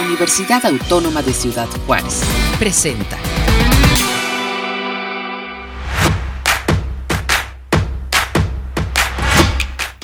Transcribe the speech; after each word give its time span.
Universidad 0.00 0.64
Autónoma 0.64 1.22
de 1.22 1.32
Ciudad 1.32 1.68
Juárez. 1.86 2.22
Presenta. 2.58 3.18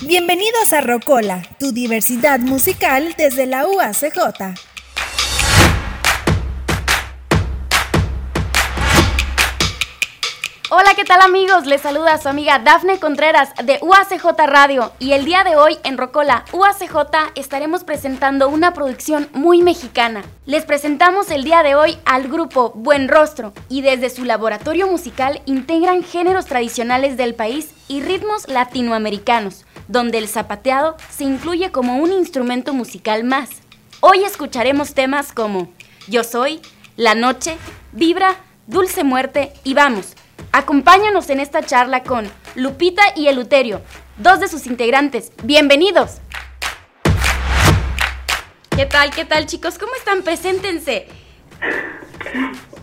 Bienvenidos 0.03 0.73
a 0.73 0.83
Rocola, 0.83 1.43
tu 1.59 1.73
diversidad 1.73 2.41
musical 2.41 3.15
desde 3.17 3.47
la 3.47 3.67
UACJ. 3.67 4.66
Hola, 10.79 10.93
¿qué 10.95 11.05
tal 11.05 11.23
amigos? 11.23 11.65
Les 11.65 11.81
saluda 11.81 12.19
su 12.19 12.29
amiga 12.29 12.59
Dafne 12.59 13.01
Contreras 13.01 13.49
de 13.65 13.79
UACJ 13.81 14.27
Radio 14.47 14.93
y 14.99 15.13
el 15.13 15.25
día 15.25 15.43
de 15.43 15.57
hoy 15.57 15.79
en 15.85 15.97
Rocola 15.97 16.45
UACJ 16.53 17.33
estaremos 17.35 17.83
presentando 17.83 18.51
una 18.51 18.75
producción 18.75 19.31
muy 19.33 19.63
mexicana. 19.63 20.23
Les 20.45 20.67
presentamos 20.67 21.31
el 21.31 21.45
día 21.45 21.63
de 21.63 21.77
hoy 21.77 21.97
al 22.05 22.29
grupo 22.29 22.73
Buen 22.75 23.09
Rostro 23.09 23.55
y 23.71 23.81
desde 23.81 24.11
su 24.11 24.27
laboratorio 24.27 24.87
musical 24.87 25.41
integran 25.47 26.03
géneros 26.03 26.45
tradicionales 26.45 27.17
del 27.17 27.35
país 27.35 27.71
y 27.89 28.03
ritmos 28.03 28.47
latinoamericanos, 28.47 29.65
donde 29.89 30.19
el 30.19 30.29
zapateado 30.29 30.99
se 31.09 31.25
incluye 31.25 31.73
como 31.73 31.97
un 31.97 32.13
instrumento 32.13 32.75
musical 32.75 33.25
más. 33.25 33.49
Hoy 34.01 34.25
escucharemos 34.25 34.93
temas 34.93 35.33
como 35.33 35.73
Yo 36.07 36.23
Soy, 36.23 36.61
La 36.97 37.15
Noche, 37.15 37.57
Vibra, 37.93 38.37
Dulce 38.67 39.05
Muerte 39.05 39.55
y 39.65 39.73
Vamos 39.73 40.17
Acompáñanos 40.57 41.29
en 41.29 41.41
esta 41.41 41.63
charla 41.63 42.03
con 42.03 42.27
Lupita 42.55 43.03
y 43.15 43.27
Eluterio, 43.27 43.83
dos 44.17 44.41
de 44.41 44.49
sus 44.49 44.67
integrantes. 44.67 45.31
Bienvenidos. 45.43 46.23
¿Qué 48.75 48.87
tal, 48.87 49.11
qué 49.11 49.27
tal 49.27 49.45
chicos? 49.45 49.77
¿Cómo 49.79 49.95
están? 49.97 50.23
Preséntense. 50.23 51.09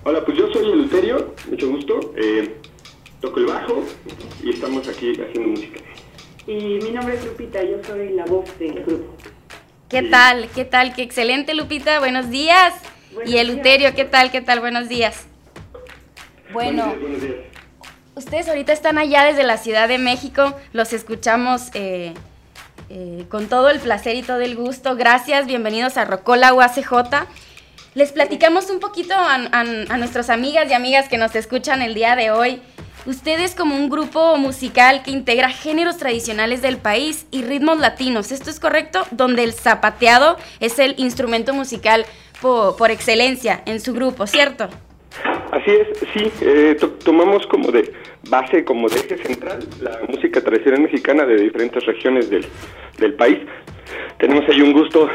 Hola, 0.04 0.24
pues 0.24 0.38
yo 0.38 0.54
soy 0.54 0.72
Eluterio, 0.72 1.34
mucho 1.50 1.68
gusto. 1.68 2.14
Eh, 2.16 2.58
toco 3.20 3.40
el 3.40 3.48
bajo 3.48 3.84
y 4.44 4.52
estamos 4.52 4.88
aquí 4.88 5.14
haciendo 5.14 5.50
música. 5.50 5.80
Y 6.46 6.54
mi 6.54 6.92
nombre 6.92 7.16
es 7.16 7.26
Lupita, 7.26 7.64
yo 7.64 7.84
soy 7.88 8.10
la 8.10 8.26
voz 8.26 8.48
del 8.60 8.84
grupo. 8.84 9.16
¿Qué 9.90 10.04
tal? 10.04 10.48
¿Qué 10.54 10.64
tal? 10.64 10.94
Qué 10.94 11.02
excelente, 11.02 11.56
Lupita. 11.56 11.98
Buenos 11.98 12.30
días. 12.30 12.76
y 13.26 13.38
Eluterio, 13.38 13.96
¿qué 13.96 14.06
tal? 14.06 14.30
¿Qué 14.30 14.42
tal? 14.42 14.60
Buenos 14.60 14.90
días. 14.90 15.26
Bueno, 16.52 16.96
buenos 17.02 17.20
días. 17.20 17.53
Ustedes 18.16 18.48
ahorita 18.48 18.74
están 18.74 19.00
allá 19.00 19.24
desde 19.26 19.44
la 19.44 19.58
Ciudad 19.58 19.88
de 19.88 19.98
México, 19.98 20.56
los 20.72 20.94
escuchamos 20.94 21.70
eh, 21.74 22.14
eh, 22.90 23.26
con 23.28 23.48
todo 23.48 23.72
el 23.72 23.80
placer 23.80 24.16
y 24.16 24.22
todo 24.22 24.40
el 24.42 24.56
gusto. 24.56 24.96
Gracias, 24.96 25.48
bienvenidos 25.48 25.98
a 25.98 26.06
Rocola 26.06 26.54
UACJ. 26.54 26.92
Les 27.96 28.12
platicamos 28.12 28.70
un 28.70 28.80
poquito 28.80 29.16
a, 29.16 29.34
a, 29.52 29.98
nuestras 29.98 30.30
amigas 30.30 30.70
y 30.70 30.74
amigas 30.74 31.10
que 31.10 31.18
nos 31.18 31.34
escuchan 31.36 31.82
el 31.82 31.96
día 31.96 32.16
de 32.16 32.30
hoy. 32.30 32.62
Ustedes 33.08 33.56
como 33.56 33.76
un 33.76 33.90
grupo 33.90 34.38
musical 34.38 35.02
que 35.02 35.10
integra 35.10 35.50
géneros 35.50 35.98
tradicionales 35.98 36.62
del 36.62 36.78
país 36.78 37.26
y 37.32 37.42
ritmos 37.42 37.80
latinos, 37.80 38.32
¿esto 38.32 38.52
es 38.52 38.60
correcto? 38.60 39.08
Donde 39.10 39.44
el 39.44 39.54
zapateado 39.54 40.38
es 40.60 40.78
el 40.78 40.94
instrumento 41.00 41.56
musical 41.56 42.06
por 42.42 42.92
excelencia 42.92 43.64
en 43.66 43.80
su 43.80 43.94
grupo, 43.94 44.28
¿cierto? 44.28 44.70
Así 45.52 45.72
es, 45.72 45.88
sí, 46.14 46.32
eh, 46.42 46.76
tomamos 47.04 47.46
como 47.48 47.72
de 47.72 47.94
base, 48.30 48.66
como 48.66 48.90
de 48.90 49.00
eje 49.00 49.18
central, 49.18 49.60
la 49.82 50.00
música 50.08 50.42
tradicional 50.42 50.82
mexicana 50.82 51.26
de 51.26 51.36
diferentes 51.36 51.86
regiones 51.86 52.30
del, 52.30 52.46
del 52.98 53.14
país. 53.14 53.38
Tenemos 54.18 54.50
ahí 54.50 54.62
un 54.62 54.74
gusto 54.74 55.08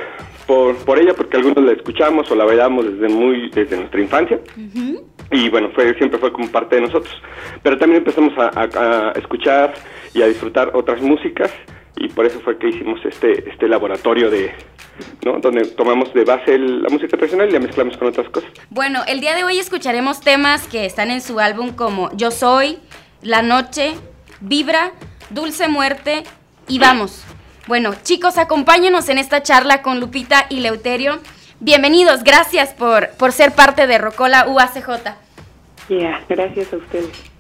por, 0.46 0.76
por 0.84 0.98
ella 0.98 1.14
porque 1.14 1.36
algunos 1.36 1.64
la 1.64 1.72
escuchamos 1.72 2.30
o 2.30 2.34
la 2.36 2.44
bailamos 2.44 2.86
desde 2.86 3.08
muy 3.12 3.50
desde 3.50 3.76
nuestra 3.76 4.00
infancia. 4.00 4.40
Y 5.30 5.48
bueno 5.50 5.70
fue 5.74 5.92
siempre 5.94 6.18
fue 6.18 6.32
como 6.32 6.50
parte 6.50 6.76
de 6.76 6.82
nosotros. 6.82 7.20
Pero 7.62 7.76
también 7.76 7.98
empezamos 7.98 8.32
a 8.38 9.12
escuchar 9.16 9.74
y 10.14 10.22
a 10.22 10.26
disfrutar 10.26 10.70
otras 10.74 11.02
músicas 11.02 11.52
y 12.00 12.08
por 12.08 12.26
eso 12.26 12.40
fue 12.40 12.58
que 12.58 12.68
hicimos 12.68 13.00
este 13.04 13.48
este 13.48 13.68
laboratorio 13.68 14.30
de, 14.30 14.52
donde 15.20 15.64
tomamos 15.68 16.12
de 16.14 16.24
base 16.24 16.58
la 16.58 16.88
música 16.88 17.16
tradicional 17.16 17.48
y 17.48 17.52
la 17.52 17.60
mezclamos 17.60 17.96
con 17.96 18.08
otras 18.08 18.28
cosas. 18.30 18.50
Bueno, 18.70 19.02
el 19.06 19.20
día 19.20 19.34
de 19.34 19.44
hoy 19.44 19.58
escucharemos 19.58 20.20
temas 20.20 20.66
que 20.68 20.86
están 20.86 21.10
en 21.10 21.20
su 21.20 21.40
álbum 21.40 21.72
como 21.72 22.10
Yo 22.16 22.30
Soy, 22.30 22.78
La 23.22 23.42
Noche, 23.42 23.94
Vibra, 24.40 24.92
Dulce 25.30 25.68
Muerte 25.68 26.24
y 26.66 26.78
Vamos. 26.78 27.24
Bueno, 27.66 27.94
chicos, 28.02 28.38
acompáñenos 28.38 29.08
en 29.08 29.18
esta 29.18 29.42
charla 29.42 29.82
con 29.82 30.00
Lupita 30.00 30.46
y 30.48 30.60
Leuterio. 30.60 31.18
Bienvenidos, 31.60 32.24
gracias 32.24 32.72
por, 32.72 33.10
por 33.18 33.32
ser 33.32 33.52
parte 33.52 33.86
de 33.86 33.98
Rocola 33.98 34.46
UACJ. 34.48 34.88
Ya, 35.88 36.24
gracias 36.28 36.72
a 36.72 36.76
ustedes. 36.76 37.37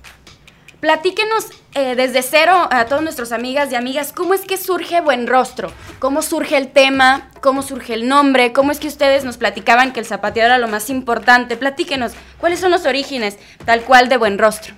Platíquenos 0.80 1.50
eh, 1.74 1.96
desde 1.96 2.22
cero 2.22 2.52
a 2.70 2.84
todos 2.84 3.02
nuestros 3.02 3.32
amigas 3.32 3.72
y 3.72 3.74
amigas, 3.74 4.12
¿cómo 4.12 4.32
es 4.32 4.44
que 4.44 4.56
surge 4.56 5.00
Buen 5.00 5.26
Rostro? 5.26 5.72
¿Cómo 5.98 6.22
surge 6.22 6.56
el 6.56 6.70
tema? 6.70 7.30
¿Cómo 7.40 7.62
surge 7.62 7.94
el 7.94 8.06
nombre? 8.06 8.52
¿Cómo 8.52 8.70
es 8.70 8.78
que 8.78 8.86
ustedes 8.86 9.24
nos 9.24 9.38
platicaban 9.38 9.92
que 9.92 9.98
el 9.98 10.06
zapateado 10.06 10.50
era 10.50 10.58
lo 10.58 10.68
más 10.68 10.88
importante? 10.88 11.56
Platíquenos, 11.56 12.14
¿cuáles 12.38 12.60
son 12.60 12.70
los 12.70 12.86
orígenes 12.86 13.40
tal 13.64 13.82
cual 13.82 14.08
de 14.08 14.18
Buen 14.18 14.38
Rostro? 14.38 14.74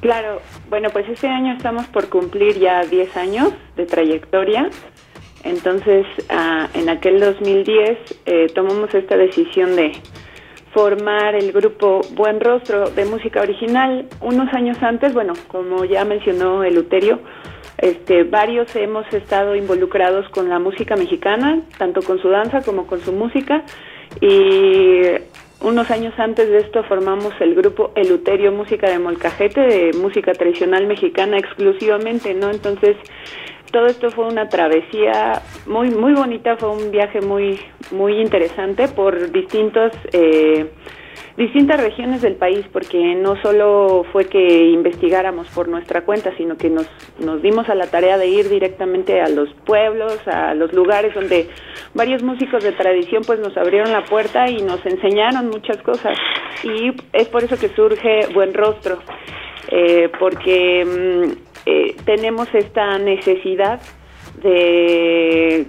Claro, 0.00 0.40
bueno, 0.70 0.88
pues 0.88 1.06
este 1.10 1.28
año 1.28 1.52
estamos 1.52 1.86
por 1.88 2.08
cumplir 2.08 2.58
ya 2.58 2.82
10 2.82 3.14
años 3.18 3.52
de 3.76 3.84
trayectoria. 3.84 4.70
Entonces, 5.42 6.06
ah, 6.30 6.68
en 6.72 6.88
aquel 6.88 7.20
2010 7.20 7.98
eh, 8.24 8.46
tomamos 8.54 8.94
esta 8.94 9.18
decisión 9.18 9.76
de 9.76 9.92
formar 10.74 11.36
el 11.36 11.52
grupo 11.52 12.00
Buen 12.14 12.40
Rostro 12.40 12.90
de 12.90 13.04
música 13.06 13.40
original. 13.40 14.06
Unos 14.20 14.52
años 14.52 14.76
antes, 14.82 15.14
bueno, 15.14 15.32
como 15.48 15.84
ya 15.84 16.04
mencionó 16.04 16.64
el 16.64 16.76
Uterio, 16.76 17.20
este, 17.78 18.24
varios 18.24 18.74
hemos 18.74 19.06
estado 19.14 19.54
involucrados 19.54 20.28
con 20.30 20.48
la 20.48 20.58
música 20.58 20.96
mexicana, 20.96 21.62
tanto 21.78 22.02
con 22.02 22.18
su 22.18 22.28
danza 22.28 22.60
como 22.62 22.86
con 22.88 23.00
su 23.00 23.12
música. 23.12 23.62
Y 24.20 25.00
unos 25.60 25.90
años 25.90 26.12
antes 26.18 26.48
de 26.48 26.58
esto 26.58 26.82
formamos 26.84 27.32
el 27.40 27.54
grupo 27.54 27.92
Eluterio 27.94 28.50
Música 28.50 28.90
de 28.90 28.98
Molcajete, 28.98 29.60
de 29.60 29.92
música 29.94 30.32
tradicional 30.32 30.86
mexicana 30.86 31.38
exclusivamente, 31.38 32.34
¿no? 32.34 32.50
Entonces, 32.50 32.96
todo 33.74 33.86
esto 33.86 34.08
fue 34.12 34.28
una 34.28 34.48
travesía 34.48 35.42
muy 35.66 35.90
muy 35.90 36.14
bonita, 36.14 36.56
fue 36.56 36.70
un 36.70 36.92
viaje 36.92 37.20
muy 37.20 37.58
muy 37.90 38.20
interesante 38.20 38.86
por 38.86 39.32
distintos 39.32 39.90
eh, 40.12 40.70
distintas 41.36 41.80
regiones 41.80 42.22
del 42.22 42.36
país, 42.36 42.64
porque 42.72 43.16
no 43.16 43.34
solo 43.42 44.06
fue 44.12 44.26
que 44.26 44.68
investigáramos 44.68 45.48
por 45.48 45.66
nuestra 45.66 46.02
cuenta, 46.02 46.30
sino 46.36 46.56
que 46.56 46.70
nos, 46.70 46.86
nos 47.18 47.42
dimos 47.42 47.68
a 47.68 47.74
la 47.74 47.88
tarea 47.88 48.16
de 48.16 48.28
ir 48.28 48.48
directamente 48.48 49.20
a 49.20 49.28
los 49.28 49.48
pueblos, 49.66 50.16
a 50.28 50.54
los 50.54 50.72
lugares 50.72 51.12
donde 51.12 51.48
varios 51.94 52.22
músicos 52.22 52.62
de 52.62 52.70
tradición 52.70 53.24
pues 53.26 53.40
nos 53.40 53.56
abrieron 53.56 53.90
la 53.90 54.04
puerta 54.04 54.48
y 54.48 54.62
nos 54.62 54.86
enseñaron 54.86 55.48
muchas 55.48 55.78
cosas. 55.78 56.16
Y 56.62 56.92
es 57.12 57.26
por 57.26 57.42
eso 57.42 57.58
que 57.58 57.70
surge 57.70 58.28
Buen 58.32 58.54
Rostro, 58.54 59.00
eh, 59.72 60.08
porque 60.20 60.84
mm, 60.84 61.53
eh, 61.66 61.96
tenemos 62.04 62.48
esta 62.54 62.98
necesidad 62.98 63.80
de 64.42 65.66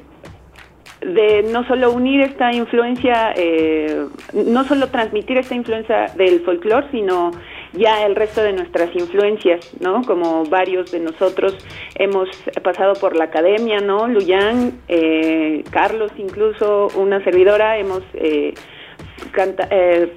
no 1.51 1.65
solo 1.67 1.91
unir 1.91 2.21
esta 2.21 2.51
influencia, 2.51 3.31
eh, 3.35 4.05
no 4.33 4.63
solo 4.65 4.87
transmitir 4.87 5.37
esta 5.37 5.55
influencia 5.55 6.07
del 6.15 6.41
folclore, 6.41 6.87
sino 6.91 7.31
ya 7.73 8.05
el 8.05 8.15
resto 8.15 8.41
de 8.41 8.53
nuestras 8.53 8.93
influencias, 8.95 9.71
¿no? 9.79 10.01
Como 10.03 10.45
varios 10.45 10.91
de 10.91 10.99
nosotros 10.99 11.55
hemos 11.95 12.27
pasado 12.63 12.93
por 12.93 13.15
la 13.15 13.25
academia, 13.25 13.79
¿no? 13.79 14.07
Luyan, 14.07 14.79
eh, 14.87 15.63
Carlos, 15.69 16.11
incluso 16.17 16.87
una 16.95 17.23
servidora, 17.23 17.77
hemos 17.77 18.03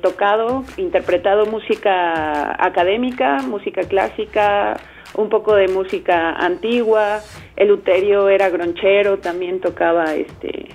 tocado, 0.01 0.65
interpretado 0.77 1.47
música 1.47 2.57
académica, 2.65 3.39
música 3.43 3.83
clásica, 3.83 4.77
un 5.15 5.29
poco 5.29 5.55
de 5.55 5.69
música 5.69 6.33
antigua, 6.33 7.21
el 7.57 7.73
Uterio 7.73 8.29
era 8.29 8.51
gronchero, 8.51 9.19
también 9.19 9.61
tocaba 9.61 10.15
este 10.15 10.69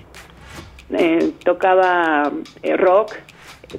eh, 0.91 1.31
tocaba 1.43 2.31
eh, 2.61 2.77
rock. 2.77 3.15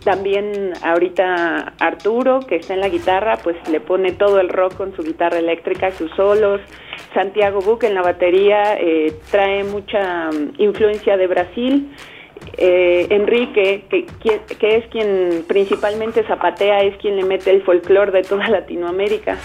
También 0.02 0.72
ahorita 0.82 1.74
Arturo, 1.78 2.40
que 2.40 2.56
está 2.56 2.74
en 2.74 2.80
la 2.80 2.88
guitarra, 2.88 3.36
pues 3.44 3.56
le 3.68 3.78
pone 3.80 4.10
todo 4.10 4.40
el 4.40 4.48
rock 4.48 4.76
con 4.76 4.96
su 4.96 5.02
guitarra 5.02 5.38
eléctrica, 5.38 5.92
sus 5.92 6.10
solos. 6.12 6.60
Santiago 7.12 7.60
Buque 7.60 7.86
en 7.86 7.94
la 7.94 8.02
batería 8.02 8.76
eh, 8.76 9.14
trae 9.30 9.62
mucha 9.62 10.30
mm, 10.30 10.54
influencia 10.58 11.16
de 11.16 11.26
Brasil. 11.26 11.94
Enrique, 12.56 13.84
que, 13.88 14.06
que, 14.58 14.76
es 14.76 14.86
quien 14.88 15.44
principalmente 15.46 16.24
zapatea, 16.26 16.80
es 16.80 16.96
quien 16.98 17.16
le 17.16 17.24
mete 17.24 17.50
el 17.50 17.62
folclore 17.62 18.10
de 18.10 18.22
toda 18.22 18.48
Latinoamérica. 18.50 19.38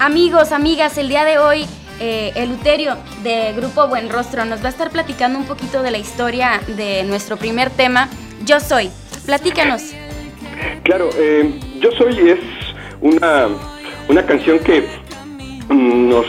Amigos, 0.00 0.52
amigas, 0.52 0.96
el 0.96 1.10
día 1.10 1.26
de 1.26 1.36
hoy 1.36 1.66
eh, 2.00 2.32
el 2.34 2.52
Uterio 2.52 2.96
de 3.22 3.52
Grupo 3.52 3.86
Buen 3.86 4.08
Rostro 4.08 4.46
nos 4.46 4.62
va 4.62 4.68
a 4.68 4.70
estar 4.70 4.88
platicando 4.88 5.38
un 5.38 5.44
poquito 5.44 5.82
de 5.82 5.90
la 5.90 5.98
historia 5.98 6.62
de 6.68 7.02
nuestro 7.02 7.36
primer 7.36 7.68
tema, 7.68 8.08
Yo 8.46 8.60
Soy. 8.60 8.88
Platícanos. 9.26 9.92
Claro, 10.84 11.10
eh, 11.18 11.60
Yo 11.80 11.92
Soy 11.92 12.30
es 12.30 12.40
una, 13.02 13.48
una 14.08 14.24
canción 14.24 14.60
que 14.60 14.88
nos, 15.68 16.24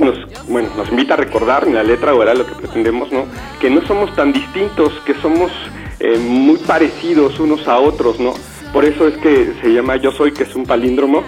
nos, 0.00 0.46
bueno, 0.46 0.68
nos 0.76 0.90
invita 0.90 1.14
a 1.14 1.16
recordar 1.16 1.66
en 1.66 1.76
la 1.76 1.82
letra, 1.82 2.14
o 2.14 2.22
lo 2.22 2.46
que 2.46 2.54
pretendemos, 2.56 3.10
¿no? 3.10 3.24
Que 3.58 3.70
no 3.70 3.80
somos 3.86 4.14
tan 4.14 4.34
distintos, 4.34 4.92
que 5.06 5.14
somos 5.22 5.50
eh, 5.98 6.18
muy 6.18 6.58
parecidos 6.58 7.40
unos 7.40 7.66
a 7.68 7.78
otros, 7.78 8.20
¿no? 8.20 8.34
Por 8.70 8.84
eso 8.84 9.08
es 9.08 9.16
que 9.16 9.54
se 9.62 9.72
llama 9.72 9.96
Yo 9.96 10.12
Soy, 10.12 10.32
que 10.32 10.42
es 10.42 10.54
un 10.54 10.66
palíndromo, 10.66 11.22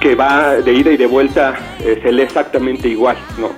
que 0.00 0.14
va 0.14 0.56
de 0.56 0.72
ida 0.72 0.90
y 0.92 0.96
de 0.96 1.06
vuelta, 1.06 1.76
eh, 1.80 1.98
se 2.02 2.12
lee 2.12 2.22
exactamente 2.22 2.88
igual, 2.88 3.16
¿no? 3.38 3.50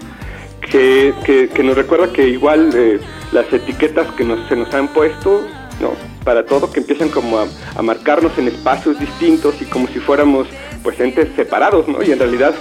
Que, 0.60 1.14
que, 1.24 1.62
nos 1.64 1.76
recuerda 1.76 2.12
que 2.12 2.28
igual 2.28 2.70
eh, 2.74 3.00
las 3.32 3.52
etiquetas 3.52 4.06
que 4.14 4.24
nos, 4.24 4.46
se 4.48 4.54
nos 4.56 4.72
han 4.72 4.88
puesto, 4.88 5.42
¿no? 5.80 5.92
Para 6.24 6.46
todo, 6.46 6.70
que 6.70 6.80
empiezan 6.80 7.08
como 7.08 7.38
a, 7.38 7.46
a, 7.74 7.82
marcarnos 7.82 8.36
en 8.38 8.48
espacios 8.48 8.98
distintos 8.98 9.60
y 9.60 9.64
como 9.64 9.88
si 9.88 9.98
fuéramos 9.98 10.46
pues 10.82 11.00
entes 11.00 11.28
separados, 11.34 11.88
¿no? 11.88 12.02
Y 12.02 12.12
en 12.12 12.18
realidad 12.18 12.54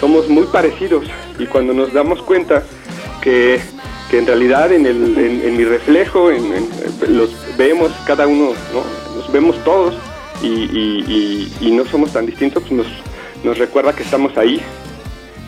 somos 0.00 0.28
muy 0.28 0.44
parecidos 0.44 1.06
y 1.38 1.46
cuando 1.46 1.72
nos 1.72 1.92
damos 1.92 2.22
cuenta 2.22 2.64
que, 3.22 3.60
que 4.10 4.18
en 4.18 4.26
realidad 4.26 4.72
en, 4.72 4.86
el, 4.86 5.16
en, 5.16 5.56
mi 5.56 5.64
reflejo, 5.64 6.30
en, 6.30 6.68
los 7.08 7.30
vemos 7.56 7.92
cada 8.06 8.26
uno, 8.26 8.52
¿no? 8.72 9.16
Nos 9.16 9.32
vemos 9.32 9.56
todos 9.64 9.94
y, 10.42 10.48
y, 10.48 11.52
y, 11.60 11.68
y 11.68 11.70
no 11.70 11.84
somos 11.86 12.12
tan 12.12 12.26
distintos, 12.26 12.62
pues 12.64 12.72
nos, 12.72 12.86
nos 13.44 13.58
recuerda 13.58 13.94
que 13.94 14.02
estamos 14.02 14.36
ahí, 14.38 14.60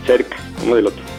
cerca, 0.07 0.37
uno 0.63 0.77
del 0.77 0.87
otro. 0.87 1.16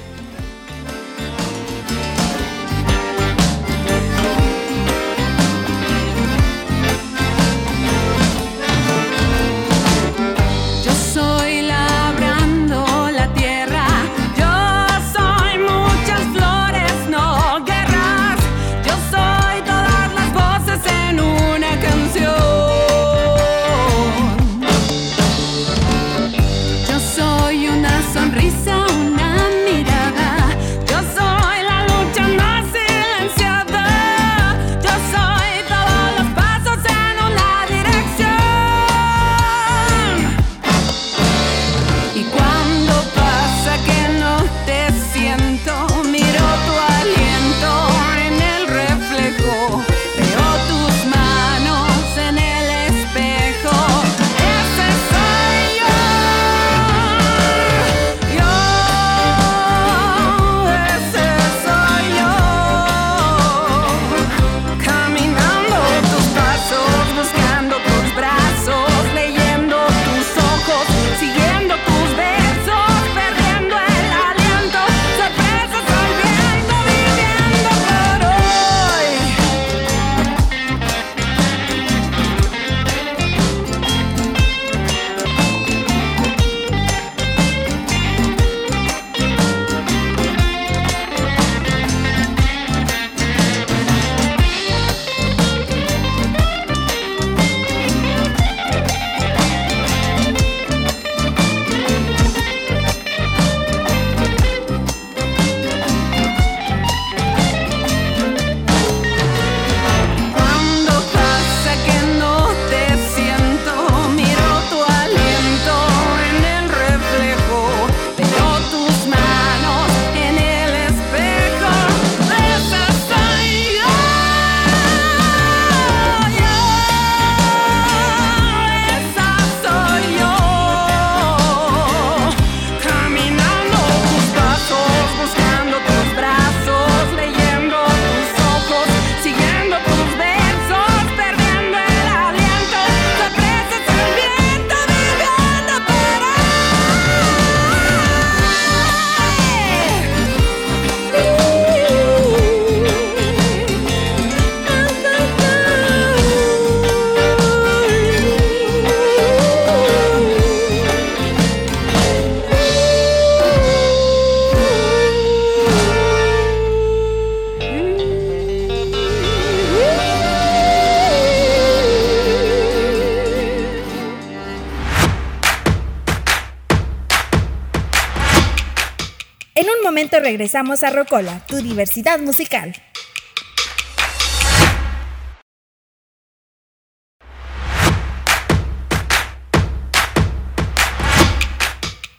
Regresamos 180.28 180.84
a 180.84 180.90
Rocola, 180.90 181.42
tu 181.48 181.62
diversidad 181.62 182.20
musical. 182.20 182.74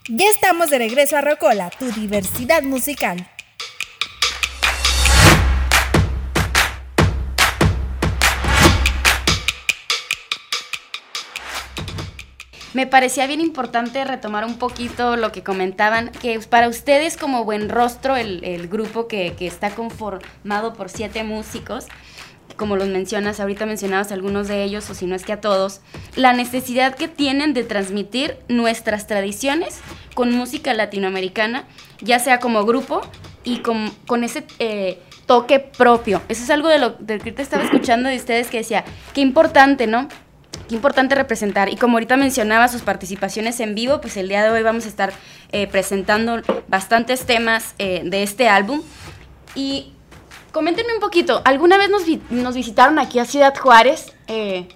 Ya 0.09 0.31
estamos 0.31 0.71
de 0.71 0.79
regreso 0.79 1.19
a 1.19 1.21
Rocola, 1.21 1.69
tu 1.79 1.93
diversidad 1.93 2.62
musical. 2.62 3.29
Me 12.78 12.87
parecía 12.87 13.26
bien 13.26 13.40
importante 13.40 14.04
retomar 14.04 14.44
un 14.44 14.56
poquito 14.56 15.16
lo 15.16 15.32
que 15.32 15.42
comentaban, 15.42 16.12
que 16.12 16.38
para 16.38 16.68
ustedes 16.68 17.16
como 17.16 17.44
buen 17.44 17.68
rostro, 17.68 18.14
el, 18.14 18.68
grupo 18.68 19.08
que, 19.08 19.35
está 19.40 19.70
conformado 19.70 20.75
por 20.75 20.88
siete 20.88 21.25
músicos, 21.25 21.87
como 22.54 22.76
los 22.76 22.87
mencionas, 22.87 23.40
ahorita 23.40 23.66
mencionabas 23.66 24.12
algunos 24.12 24.47
de 24.47 24.62
ellos, 24.62 24.88
o 24.90 24.94
si 24.94 25.06
no 25.06 25.16
es 25.16 25.25
que 25.25 25.32
a 25.32 25.40
todos, 25.40 25.80
la 26.14 26.32
necesidad 26.35 26.94
que 26.94 27.08
tienen 27.08 27.52
de 27.52 27.64
transmitir 27.64 28.37
nuestras 28.47 29.08
tradiciones 29.08 29.80
con 30.14 30.30
música 30.30 30.73
latinoamericana, 30.73 31.64
ya 32.00 32.20
sea 32.20 32.38
como 32.38 32.64
grupo 32.64 33.00
y 33.42 33.58
con, 33.58 33.90
con 34.06 34.23
ese 34.23 34.44
eh, 34.61 35.00
toque 35.26 35.58
propio. 35.58 36.23
Eso 36.28 36.44
es 36.44 36.50
algo 36.50 36.68
de 36.68 36.78
lo 36.78 36.97
que 36.97 37.32
te 37.32 37.42
estaba 37.42 37.64
escuchando 37.64 38.08
de 38.08 38.14
ustedes 38.14 38.47
que 38.47 38.58
decía, 38.58 38.85
qué 39.14 39.20
importante, 39.20 39.88
¿no? 39.88 40.06
Qué 40.69 40.75
importante 40.75 41.15
representar. 41.15 41.69
Y 41.69 41.77
como 41.77 41.97
ahorita 41.97 42.17
mencionaba 42.17 42.69
sus 42.69 42.83
participaciones 42.83 43.61
en 43.61 43.75
vivo, 43.75 44.00
pues 44.00 44.17
el 44.17 44.29
día 44.29 44.43
de 44.43 44.50
hoy 44.50 44.62
vamos 44.62 44.87
a 44.87 44.88
estar 44.88 45.12
eh, 45.53 45.67
presentando 45.67 46.43
bastantes 46.69 47.25
temas 47.27 47.75
eh, 47.79 48.03
de 48.05 48.23
este 48.23 48.49
álbum. 48.49 48.83
Y 49.55 49.93
coméntenme 50.53 50.95
un 50.95 51.00
poquito, 51.00 51.43
¿alguna 51.45 51.79
vez 51.79 51.91
nos, 51.91 52.55
visitaron 52.55 52.99
aquí 52.99 53.19
a 53.19 53.25
Ciudad 53.25 53.57
Juárez? 53.57 54.12
Eh, 54.27 54.69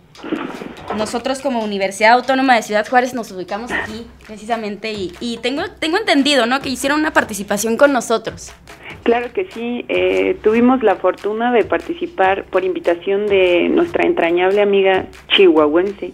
nosotros 0.97 1.41
como 1.41 1.63
Universidad 1.63 2.13
Autónoma 2.13 2.55
de 2.55 2.63
Ciudad 2.63 2.87
Juárez 2.89 3.15
nos 3.15 3.31
ubicamos 3.33 3.73
aquí 3.73 4.07
precisamente 4.27 4.93
y, 4.93 5.39
tengo, 5.43 5.65
tengo 5.79 5.99
entendido, 5.99 6.47
¿no? 6.47 6.61
Que 6.61 6.69
hicieron 6.69 7.01
una 7.01 7.13
participación 7.13 7.77
con 7.77 7.93
nosotros. 7.93 8.53
Claro 9.03 9.33
que 9.33 9.49
sí, 9.51 9.85
eh, 9.89 10.37
tuvimos 10.43 10.83
la 10.83 10.97
fortuna 10.97 11.53
de 11.53 11.65
participar 11.65 12.45
por 12.45 12.65
invitación 12.65 13.27
de 13.27 13.69
nuestra 13.69 14.07
entrañable 14.07 14.63
amiga 14.63 15.07
chihuahuense, 15.29 16.13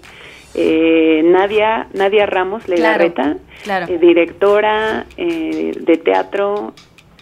eh, 0.55 1.23
Nadia, 1.25 1.89
Nadia 1.93 2.25
Ramos 2.25 2.67
Legarreta, 2.67 3.37
eh, 3.67 3.99
directora 4.01 5.05
de 5.17 6.01
teatro, 6.03 6.73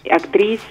actriz, 0.09 0.61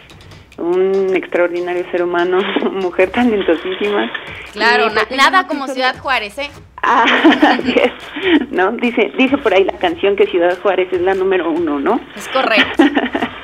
un 0.57 1.15
extraordinario 1.15 1.85
ser 1.91 2.03
humano, 2.03 2.39
mujer 2.73 3.11
talentosísima. 3.11 4.11
Claro, 4.55 4.89
nada 5.15 5.47
como 5.47 5.69
Ciudad 5.69 5.99
Juárez, 5.99 6.39
¿eh? 6.39 6.51
Ah, 6.89 7.05
¿no? 8.51 8.71
Dice, 8.73 9.11
dice 9.19 9.39
por 9.39 9.53
ahí 9.53 9.65
la 9.65 9.77
canción 9.79 10.15
que 10.15 10.27
Ciudad 10.29 10.57
Juárez 10.63 10.89
es 10.93 11.01
la 11.01 11.15
número 11.15 11.51
uno, 11.51 11.81
¿no? 11.81 12.01
Es 12.15 12.29
correcto. 12.29 12.85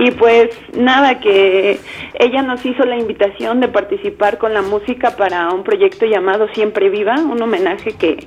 y 0.00 0.12
pues 0.12 0.48
nada, 0.72 1.20
que 1.20 1.78
ella 2.18 2.40
nos 2.40 2.64
hizo 2.64 2.84
la 2.86 2.96
invitación 2.96 3.60
de 3.60 3.68
participar 3.68 4.38
con 4.38 4.54
la 4.54 4.62
música 4.62 5.14
para 5.14 5.50
un 5.50 5.62
proyecto 5.62 6.06
llamado 6.06 6.48
Siempre 6.54 6.88
Viva, 6.88 7.16
un 7.16 7.40
homenaje 7.42 7.92
que 7.92 8.26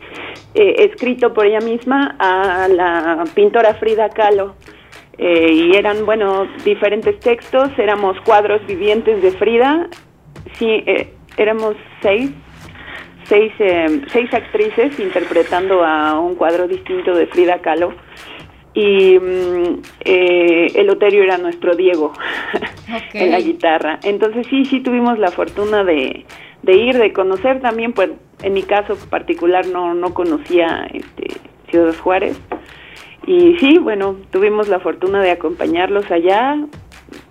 eh, 0.53 0.75
escrito 0.77 1.33
por 1.33 1.47
ella 1.47 1.61
misma 1.61 2.15
a 2.19 2.67
la 2.67 3.23
pintora 3.33 3.73
Frida 3.73 4.09
Kahlo. 4.09 4.53
Eh, 5.17 5.51
y 5.51 5.75
eran, 5.75 6.05
bueno, 6.05 6.47
diferentes 6.63 7.19
textos, 7.19 7.71
éramos 7.79 8.21
cuadros 8.21 8.63
vivientes 8.67 9.23
de 9.23 9.31
Frida, 9.31 9.87
sí, 10.59 10.67
eh, 10.69 11.11
éramos 11.37 11.75
seis 12.03 12.29
seis, 13.23 13.53
seis 14.11 14.31
actrices 14.33 14.99
interpretando 14.99 15.83
a 15.83 16.19
un 16.19 16.35
cuadro 16.35 16.67
distinto 16.67 17.15
de 17.15 17.25
Frida 17.27 17.59
Kahlo 17.59 17.93
y 18.73 19.19
mm, 19.19 19.81
eh, 20.01 20.67
el 20.75 20.89
Oterio 20.89 21.23
era 21.23 21.37
nuestro 21.37 21.75
Diego 21.75 22.13
en 23.13 23.31
la 23.31 23.39
guitarra. 23.39 23.99
Entonces 24.03 24.47
sí, 24.49 24.65
sí 24.65 24.79
tuvimos 24.79 25.19
la 25.19 25.31
fortuna 25.31 25.83
de, 25.83 26.25
de, 26.63 26.75
ir, 26.75 26.97
de 26.97 27.13
conocer 27.13 27.61
también, 27.61 27.93
pues 27.93 28.11
en 28.41 28.53
mi 28.53 28.63
caso 28.63 28.95
particular 29.09 29.67
no, 29.67 29.93
no 29.93 30.13
conocía 30.13 30.87
este, 30.91 31.27
Ciudad 31.69 31.95
Juárez. 31.95 32.39
Y 33.25 33.55
sí, 33.57 33.77
bueno, 33.77 34.17
tuvimos 34.31 34.67
la 34.67 34.79
fortuna 34.79 35.21
de 35.21 35.31
acompañarlos 35.31 36.09
allá, 36.11 36.57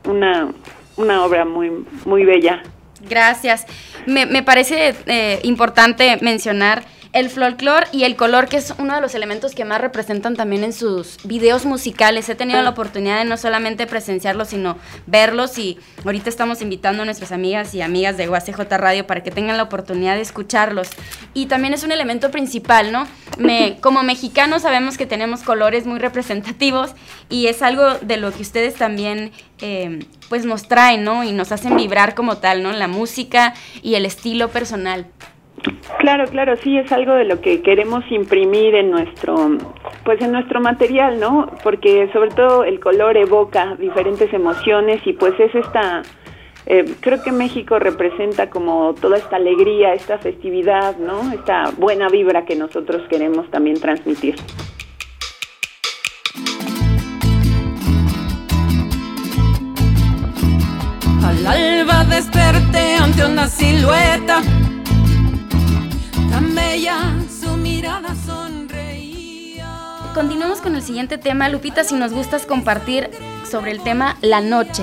una, 0.09 0.53
una 0.97 1.25
obra 1.25 1.45
muy, 1.45 1.71
muy 2.07 2.25
bella. 2.25 2.63
Gracias. 3.09 3.67
Me, 4.07 4.27
me 4.27 4.43
parece 4.43 4.95
eh, 5.07 5.41
importante 5.43 6.17
mencionar 6.23 6.83
el 7.13 7.29
folclore 7.29 7.87
y 7.93 8.05
el 8.05 8.17
color, 8.17 8.49
que 8.49 8.57
es 8.57 8.73
uno 8.79 8.95
de 8.95 9.01
los 9.03 9.15
elementos 9.15 9.55
que 9.55 9.67
más 9.67 9.81
representan 9.81 10.35
también 10.35 10.65
en 10.65 10.73
sus 10.73 11.19
videos 11.25 11.67
musicales. 11.67 12.29
He 12.29 12.35
tenido 12.35 12.63
la 12.63 12.71
oportunidad 12.71 13.19
de 13.19 13.27
no 13.27 13.37
solamente 13.37 13.87
presenciarlos, 13.87 14.49
sino 14.49 14.79
verlos 15.07 15.59
y 15.59 15.79
ahorita 16.05 16.31
estamos 16.31 16.63
invitando 16.63 17.03
a 17.03 17.05
nuestras 17.05 17.31
amigas 17.31 17.75
y 17.75 17.83
amigas 17.83 18.17
de 18.17 18.31
UACJ 18.31 18.61
Radio 18.79 19.07
para 19.07 19.23
que 19.23 19.31
tengan 19.31 19.59
la 19.59 19.65
oportunidad 19.65 20.15
de 20.15 20.23
escucharlos. 20.23 20.89
Y 21.35 21.47
también 21.47 21.75
es 21.75 21.85
un 21.85 21.93
elemento 21.93 22.31
principal, 22.31 22.93
¿no? 22.93 23.07
Me, 23.37 23.77
como 23.83 24.03
mexicanos 24.03 24.63
sabemos 24.63 24.97
que 24.97 25.05
tenemos 25.05 25.43
colores 25.43 25.85
muy 25.85 25.99
representativos 25.99 26.93
y 27.29 27.49
es 27.49 27.61
algo 27.61 27.95
de 27.99 28.17
lo 28.17 28.33
que 28.33 28.41
ustedes 28.41 28.75
también 28.75 29.33
eh, 29.61 30.07
pues 30.31 30.47
nos 30.47 30.67
traen, 30.67 31.05
¿no? 31.05 31.25
Y 31.25 31.33
nos 31.33 31.53
hacen 31.53 31.77
vibrar 31.77 32.15
como 32.15 32.39
tal, 32.39 32.63
¿no? 32.63 32.73
La 32.73 32.89
música 32.89 33.53
y 33.83 33.97
el 33.97 34.07
estilo 34.07 34.49
personal. 34.49 35.07
Claro, 35.99 36.25
claro, 36.27 36.57
sí 36.57 36.77
es 36.79 36.91
algo 36.91 37.15
de 37.15 37.25
lo 37.25 37.41
que 37.41 37.63
queremos 37.63 38.05
imprimir 38.11 38.75
en 38.75 38.91
nuestro, 38.91 39.57
pues 40.05 40.21
en 40.21 40.33
nuestro 40.33 40.61
material, 40.61 41.21
¿no? 41.21 41.49
Porque 41.63 42.11
sobre 42.13 42.31
todo 42.31 42.65
el 42.65 42.81
color 42.81 43.17
evoca 43.17 43.77
diferentes 43.77 44.33
emociones 44.33 45.01
y 45.07 45.13
pues 45.13 45.39
es 45.39 45.55
esta, 45.55 46.03
eh, 46.67 46.97
creo 47.01 47.23
que 47.23 47.31
México 47.31 47.79
representa 47.79 48.51
como 48.51 48.95
toda 49.01 49.17
esta 49.17 49.37
alegría, 49.37 49.95
esta 49.95 50.19
festividad, 50.19 50.97
¿no? 50.97 51.33
Esta 51.33 51.71
buena 51.79 52.09
vibra 52.09 52.45
que 52.45 52.57
nosotros 52.57 53.03
queremos 53.09 53.49
también 53.51 53.79
transmitir. 53.79 54.35
Al 61.25 61.47
alba 61.47 62.05
desperté 62.05 62.97
ante 62.97 63.25
una 63.25 63.47
silueta 63.47 64.43
tan 66.33 66.55
bella, 66.55 66.97
su 67.29 67.59
mirada 67.59 68.15
sonreía. 68.15 69.67
Continuamos 70.15 70.63
con 70.63 70.75
el 70.75 70.81
siguiente 70.81 71.19
tema, 71.19 71.51
Lupita, 71.51 71.85
si 71.85 71.95
nos 71.95 72.15
gustas 72.15 72.47
compartir 72.47 73.11
sobre 73.45 73.71
el 73.71 73.83
tema 73.83 74.17
La 74.23 74.41
Noche. 74.41 74.83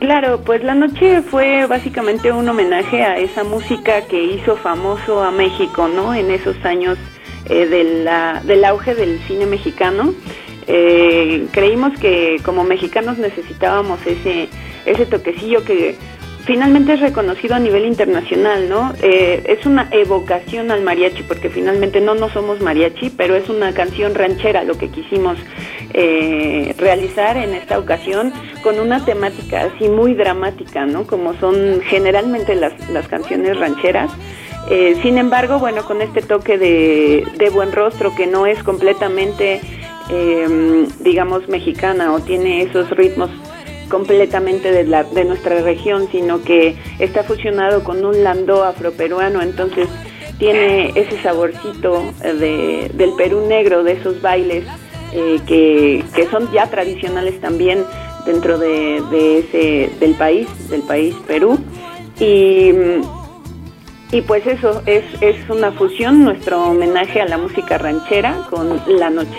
Claro, 0.00 0.42
pues 0.44 0.62
La 0.62 0.74
Noche 0.74 1.22
fue 1.22 1.64
básicamente 1.64 2.32
un 2.32 2.46
homenaje 2.46 3.02
a 3.02 3.16
esa 3.16 3.44
música 3.44 4.02
que 4.02 4.24
hizo 4.24 4.56
famoso 4.56 5.24
a 5.24 5.30
México, 5.30 5.88
¿no? 5.88 6.12
En 6.12 6.30
esos 6.30 6.62
años 6.66 6.98
eh, 7.48 7.64
del 8.44 8.64
auge 8.66 8.94
del 8.94 9.18
cine 9.20 9.46
mexicano. 9.46 10.12
Eh, 10.66 11.46
creímos 11.50 11.98
que 11.98 12.42
como 12.44 12.62
mexicanos 12.62 13.16
necesitábamos 13.16 14.00
ese, 14.06 14.50
ese 14.84 15.06
toquecillo 15.06 15.64
que 15.64 15.96
finalmente 16.44 16.94
es 16.94 17.00
reconocido 17.00 17.54
a 17.54 17.58
nivel 17.58 17.86
internacional, 17.86 18.68
¿no? 18.68 18.92
Eh, 19.02 19.42
es 19.46 19.66
una 19.66 19.88
evocación 19.90 20.70
al 20.70 20.82
mariachi, 20.82 21.22
porque 21.22 21.48
finalmente 21.48 22.00
no 22.00 22.14
no 22.14 22.28
somos 22.30 22.60
mariachi, 22.60 23.10
pero 23.10 23.34
es 23.34 23.48
una 23.48 23.72
canción 23.72 24.14
ranchera 24.14 24.64
lo 24.64 24.76
que 24.76 24.88
quisimos 24.88 25.38
eh, 25.92 26.74
realizar 26.78 27.36
en 27.36 27.54
esta 27.54 27.78
ocasión 27.78 28.32
con 28.62 28.78
una 28.78 29.04
temática 29.04 29.62
así 29.62 29.88
muy 29.88 30.14
dramática, 30.14 30.86
¿no? 30.86 31.06
Como 31.06 31.34
son 31.34 31.80
generalmente 31.86 32.54
las, 32.54 32.88
las 32.90 33.08
canciones 33.08 33.58
rancheras. 33.58 34.10
Eh, 34.70 34.96
sin 35.02 35.18
embargo, 35.18 35.58
bueno, 35.58 35.84
con 35.84 36.00
este 36.00 36.22
toque 36.22 36.56
de, 36.58 37.26
de 37.36 37.50
buen 37.50 37.72
rostro 37.72 38.14
que 38.14 38.26
no 38.26 38.46
es 38.46 38.62
completamente, 38.62 39.60
digamos, 41.00 41.48
mexicana 41.48 42.12
o 42.12 42.20
tiene 42.20 42.62
esos 42.62 42.90
ritmos 42.90 43.30
completamente 43.88 44.70
de, 44.70 44.84
la, 44.84 45.04
de 45.04 45.24
nuestra 45.24 45.60
región, 45.60 46.08
sino 46.10 46.42
que 46.42 46.76
está 46.98 47.22
fusionado 47.24 47.84
con 47.84 48.04
un 48.04 48.22
landó 48.24 48.64
afroperuano, 48.64 49.42
entonces 49.42 49.88
tiene 50.38 50.90
ese 50.94 51.20
saborcito 51.22 52.12
de, 52.22 52.90
del 52.94 53.12
Perú 53.16 53.46
negro, 53.46 53.84
de 53.84 53.92
esos 53.92 54.20
bailes 54.20 54.64
eh, 55.12 55.40
que, 55.46 56.04
que, 56.14 56.26
son 56.26 56.50
ya 56.52 56.66
tradicionales 56.66 57.40
también 57.40 57.84
dentro 58.26 58.58
de, 58.58 59.02
de, 59.10 59.38
ese, 59.38 59.90
del 60.00 60.14
país, 60.14 60.48
del 60.68 60.82
país 60.82 61.14
Perú. 61.26 61.58
Y, 62.18 62.72
y 64.10 64.20
pues 64.22 64.46
eso, 64.46 64.82
es, 64.86 65.04
es 65.20 65.48
una 65.48 65.72
fusión, 65.72 66.24
nuestro 66.24 66.62
homenaje 66.64 67.20
a 67.20 67.26
la 67.26 67.38
música 67.38 67.78
ranchera 67.78 68.46
con 68.50 68.80
la 68.86 69.10
noche. 69.10 69.38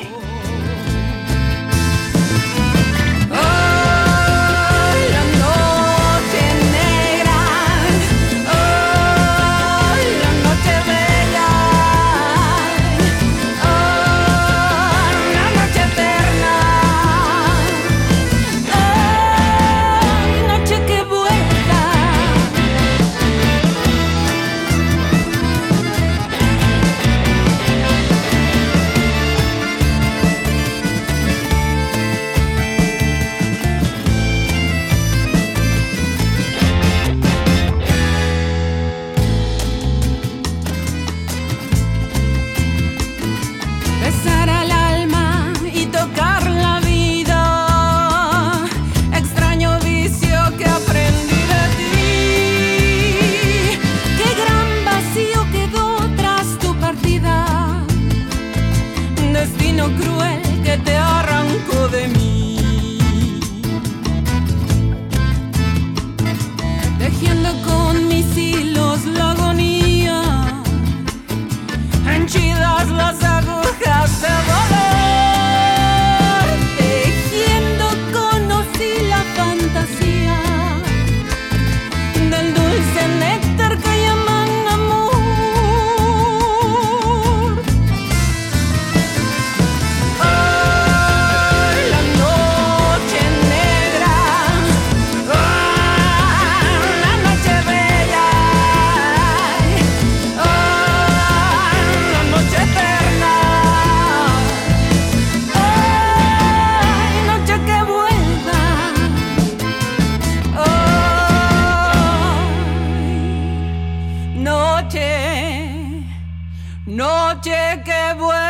Noche 116.86 117.82
que 117.84 118.14
vuelva. 118.18 118.46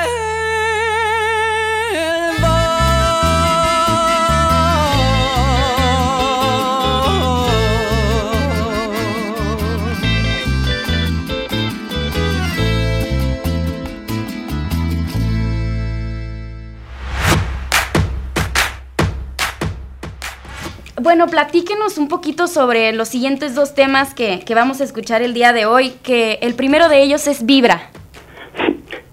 Bueno, 21.01 21.27
platíquenos 21.27 21.97
un 21.97 22.07
poquito 22.07 22.47
sobre 22.47 22.91
los 22.91 23.09
siguientes 23.09 23.53
dos 23.53 23.75
temas 23.75 24.13
que, 24.13 24.39
que 24.39 24.55
vamos 24.55 24.81
a 24.81 24.83
escuchar 24.83 25.21
el 25.21 25.33
día 25.33 25.53
de 25.53 25.65
hoy, 25.65 25.91
que 26.01 26.39
el 26.41 26.55
primero 26.55 26.89
de 26.89 27.03
ellos 27.03 27.27
es 27.27 27.45
Vibra. 27.45 27.91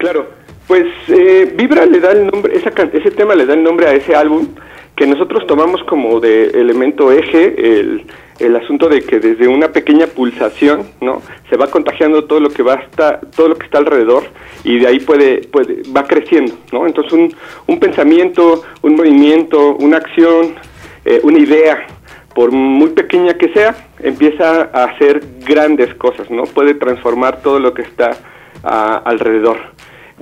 Claro, 0.02 0.26
pues 0.66 0.84
eh, 1.06 1.54
Vibra 1.56 1.86
le 1.86 2.00
da 2.00 2.10
el 2.10 2.26
nombre, 2.26 2.56
esa 2.56 2.70
ese 2.92 3.12
tema 3.12 3.36
le 3.36 3.46
da 3.46 3.54
el 3.54 3.62
nombre 3.62 3.86
a 3.86 3.92
ese 3.92 4.16
álbum 4.16 4.48
que 4.96 5.06
nosotros 5.06 5.46
tomamos 5.46 5.80
como 5.84 6.18
de 6.18 6.46
elemento 6.46 7.12
eje 7.12 7.54
el, 7.78 8.04
el 8.40 8.56
asunto 8.56 8.88
de 8.88 9.02
que 9.02 9.20
desde 9.20 9.46
una 9.46 9.68
pequeña 9.68 10.08
pulsación, 10.08 10.88
¿no? 11.00 11.22
Se 11.48 11.56
va 11.56 11.68
contagiando 11.68 12.24
todo 12.24 12.40
lo 12.40 12.50
que 12.50 12.64
va 12.64 12.74
hasta, 12.74 13.20
todo 13.20 13.46
lo 13.46 13.54
que 13.54 13.64
está 13.64 13.78
alrededor 13.78 14.24
y 14.64 14.80
de 14.80 14.88
ahí 14.88 14.98
puede, 14.98 15.46
puede 15.46 15.82
va 15.96 16.02
creciendo, 16.08 16.54
¿no? 16.72 16.84
Entonces 16.84 17.12
un, 17.12 17.32
un 17.68 17.78
pensamiento, 17.78 18.64
un 18.82 18.96
movimiento, 18.96 19.76
una 19.76 19.98
acción, 19.98 20.56
eh, 21.04 21.20
una 21.22 21.38
idea, 21.38 21.86
por 22.34 22.50
muy 22.50 22.90
pequeña 22.90 23.34
que 23.34 23.52
sea, 23.52 23.76
empieza 24.00 24.68
a 24.72 24.82
hacer 24.82 25.22
grandes 25.46 25.94
cosas, 25.94 26.28
¿no? 26.28 26.42
Puede 26.42 26.74
transformar 26.74 27.40
todo 27.40 27.60
lo 27.60 27.72
que 27.72 27.82
está 27.82 28.16
ah, 28.64 29.00
alrededor. 29.04 29.58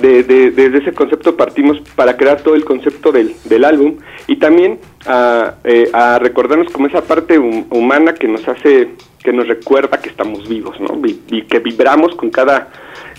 De, 0.01 0.23
de- 0.23 0.51
desde 0.51 0.79
ese 0.79 0.93
concepto 0.93 1.37
partimos 1.37 1.81
para 1.95 2.17
crear 2.17 2.41
todo 2.41 2.55
el 2.55 2.65
concepto 2.65 3.13
del, 3.13 3.35
del 3.45 3.65
álbum 3.65 3.97
y 4.27 4.37
también 4.37 4.79
a, 5.07 5.55
eh, 5.65 5.89
a 5.93 6.19
recordarnos 6.19 6.73
como 6.73 6.87
esa 6.87 7.03
parte 7.03 7.39
hum- 7.39 7.67
humana 7.71 8.15
que 8.15 8.27
nos 8.29 8.47
hace, 8.49 8.89
que 9.23 9.33
nos 9.33 9.47
recuerda 9.47 10.01
que 10.01 10.09
estamos 10.09 10.49
vivos, 10.49 10.81
¿no? 10.81 11.01
Y, 11.07 11.21
y 11.31 11.43
que 11.43 11.59
vibramos 11.59 12.15
con 12.17 12.31
cada, 12.31 12.69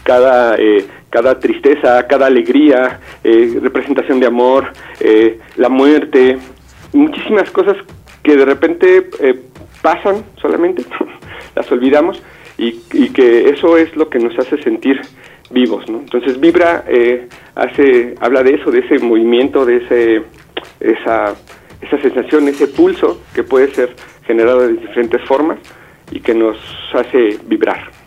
cada, 0.04 0.56
eh, 0.58 0.86
cada 1.10 1.40
tristeza, 1.40 2.08
cada 2.08 2.26
alegría, 2.28 3.00
eh, 3.24 3.60
representación 3.62 4.20
de 4.20 4.26
amor, 4.28 4.74
eh, 5.02 5.40
la 5.58 5.70
muerte, 5.70 6.38
muchísimas 6.94 7.50
cosas 7.52 7.78
que 8.24 8.36
de 8.36 8.46
repente 8.46 9.10
eh, 9.20 9.40
pasan 9.82 10.24
solamente, 10.42 10.84
las 11.56 11.72
olvidamos 11.72 12.22
y, 12.58 12.80
y 12.94 13.10
que 13.10 13.50
eso 13.50 13.78
es 13.78 13.96
lo 13.96 14.10
que 14.10 14.20
nos 14.20 14.38
hace 14.40 14.62
sentir 14.64 15.02
vivos, 15.52 15.88
¿no? 15.90 16.00
Entonces 16.00 16.40
Vibra 16.40 16.84
eh, 16.88 17.28
hace, 17.56 18.16
habla 18.20 18.44
de 18.44 18.56
eso, 18.56 18.72
de 18.72 18.80
ese 18.80 19.00
movimiento, 19.00 19.66
de 19.66 19.78
ese, 19.78 20.24
esa, 20.80 21.36
esa 21.82 22.02
sensación, 22.02 22.48
ese 22.48 22.68
pulso 22.68 23.22
que 23.34 23.44
puede 23.44 23.74
ser 23.74 23.96
generado 24.26 24.62
de 24.62 24.74
diferentes 24.74 25.22
formas 25.28 25.60
y 26.12 26.20
que 26.20 26.34
nos 26.34 26.58
hace 26.94 27.38
vibrar. 27.46 28.01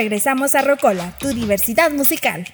Regresamos 0.00 0.54
a 0.54 0.62
Rocola, 0.62 1.14
tu 1.18 1.28
diversidad 1.34 1.90
musical. 1.90 2.46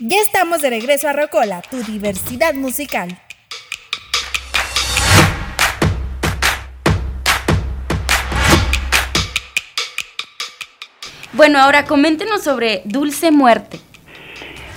Ya 0.00 0.16
estamos 0.22 0.62
de 0.62 0.70
regreso 0.70 1.06
a 1.06 1.12
Rocola, 1.12 1.60
tu 1.60 1.82
diversidad 1.82 2.54
musical. 2.54 3.20
Bueno, 11.34 11.58
ahora 11.58 11.84
coméntenos 11.84 12.42
sobre 12.42 12.80
Dulce 12.86 13.30
Muerte. 13.30 13.83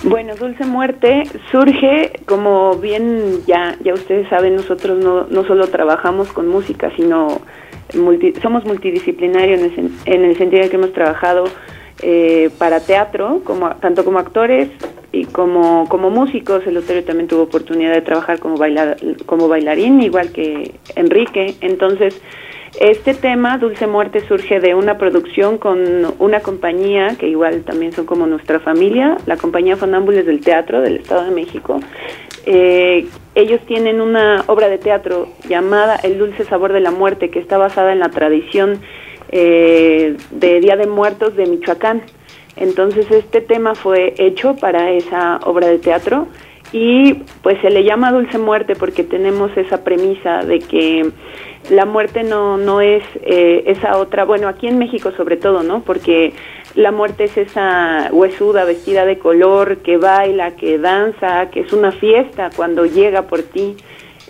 Bueno, 0.04 0.36
Dulce 0.36 0.64
Muerte 0.64 1.24
surge, 1.50 2.12
como 2.26 2.76
bien 2.76 3.44
ya, 3.46 3.76
ya 3.82 3.94
ustedes 3.94 4.28
saben, 4.28 4.54
nosotros 4.54 5.02
no, 5.02 5.26
no 5.26 5.44
solo 5.44 5.66
trabajamos 5.66 6.32
con 6.32 6.46
música, 6.48 6.92
sino 6.96 7.40
somos 8.42 8.64
multidisciplinarios 8.64 9.60
en 9.60 9.64
el, 9.64 9.90
en 10.04 10.24
el, 10.24 10.36
sentido 10.36 10.62
de 10.62 10.70
que 10.70 10.76
hemos 10.76 10.92
trabajado 10.92 11.44
eh, 12.02 12.50
para 12.58 12.78
teatro, 12.78 13.40
como, 13.44 13.70
tanto 13.76 14.04
como 14.04 14.20
actores 14.20 14.68
y 15.10 15.24
como, 15.24 15.88
como 15.88 16.10
músicos. 16.10 16.64
El 16.66 16.74
Loterio 16.74 17.04
también 17.04 17.26
tuvo 17.26 17.42
oportunidad 17.42 17.92
de 17.92 18.02
trabajar 18.02 18.38
como, 18.38 18.56
bailar, 18.56 18.98
como 19.26 19.48
bailarín, 19.48 20.00
igual 20.00 20.30
que 20.30 20.74
Enrique. 20.94 21.56
Entonces, 21.60 22.20
este 22.80 23.14
tema, 23.14 23.58
Dulce 23.58 23.86
Muerte, 23.86 24.20
surge 24.26 24.60
de 24.60 24.74
una 24.74 24.98
producción 24.98 25.58
con 25.58 26.14
una 26.18 26.40
compañía 26.40 27.16
que 27.18 27.28
igual 27.28 27.62
también 27.64 27.92
son 27.92 28.06
como 28.06 28.26
nuestra 28.26 28.60
familia, 28.60 29.16
la 29.26 29.36
compañía 29.36 29.76
Fonámbules 29.76 30.26
del 30.26 30.40
Teatro 30.40 30.80
del 30.80 30.96
Estado 30.96 31.24
de 31.24 31.30
México. 31.30 31.80
Eh, 32.46 33.06
ellos 33.34 33.60
tienen 33.66 34.00
una 34.00 34.44
obra 34.46 34.68
de 34.68 34.78
teatro 34.78 35.28
llamada 35.48 35.96
El 35.96 36.18
Dulce 36.18 36.44
Sabor 36.44 36.72
de 36.72 36.80
la 36.80 36.90
Muerte, 36.90 37.30
que 37.30 37.38
está 37.38 37.58
basada 37.58 37.92
en 37.92 37.98
la 37.98 38.10
tradición 38.10 38.80
eh, 39.30 40.16
de 40.30 40.60
Día 40.60 40.76
de 40.76 40.86
Muertos 40.86 41.36
de 41.36 41.46
Michoacán. 41.46 42.02
Entonces 42.56 43.10
este 43.10 43.40
tema 43.40 43.74
fue 43.74 44.14
hecho 44.18 44.56
para 44.56 44.90
esa 44.90 45.38
obra 45.44 45.68
de 45.68 45.78
teatro 45.78 46.28
y 46.72 47.14
pues 47.42 47.60
se 47.60 47.70
le 47.70 47.84
llama 47.84 48.12
Dulce 48.12 48.38
Muerte 48.38 48.74
porque 48.74 49.04
tenemos 49.04 49.56
esa 49.56 49.84
premisa 49.84 50.38
de 50.40 50.58
que 50.58 51.10
la 51.70 51.84
muerte 51.84 52.22
no, 52.22 52.56
no 52.56 52.80
es 52.80 53.02
eh, 53.22 53.64
esa 53.66 53.98
otra, 53.98 54.24
bueno, 54.24 54.48
aquí 54.48 54.66
en 54.66 54.78
México 54.78 55.12
sobre 55.16 55.36
todo, 55.36 55.62
¿no? 55.62 55.82
Porque 55.82 56.32
la 56.74 56.92
muerte 56.92 57.24
es 57.24 57.36
esa 57.36 58.08
huesuda 58.12 58.64
vestida 58.64 59.04
de 59.04 59.18
color 59.18 59.78
que 59.78 59.96
baila, 59.96 60.56
que 60.56 60.78
danza, 60.78 61.50
que 61.50 61.60
es 61.60 61.72
una 61.72 61.92
fiesta 61.92 62.50
cuando 62.54 62.86
llega 62.86 63.22
por 63.22 63.42
ti, 63.42 63.76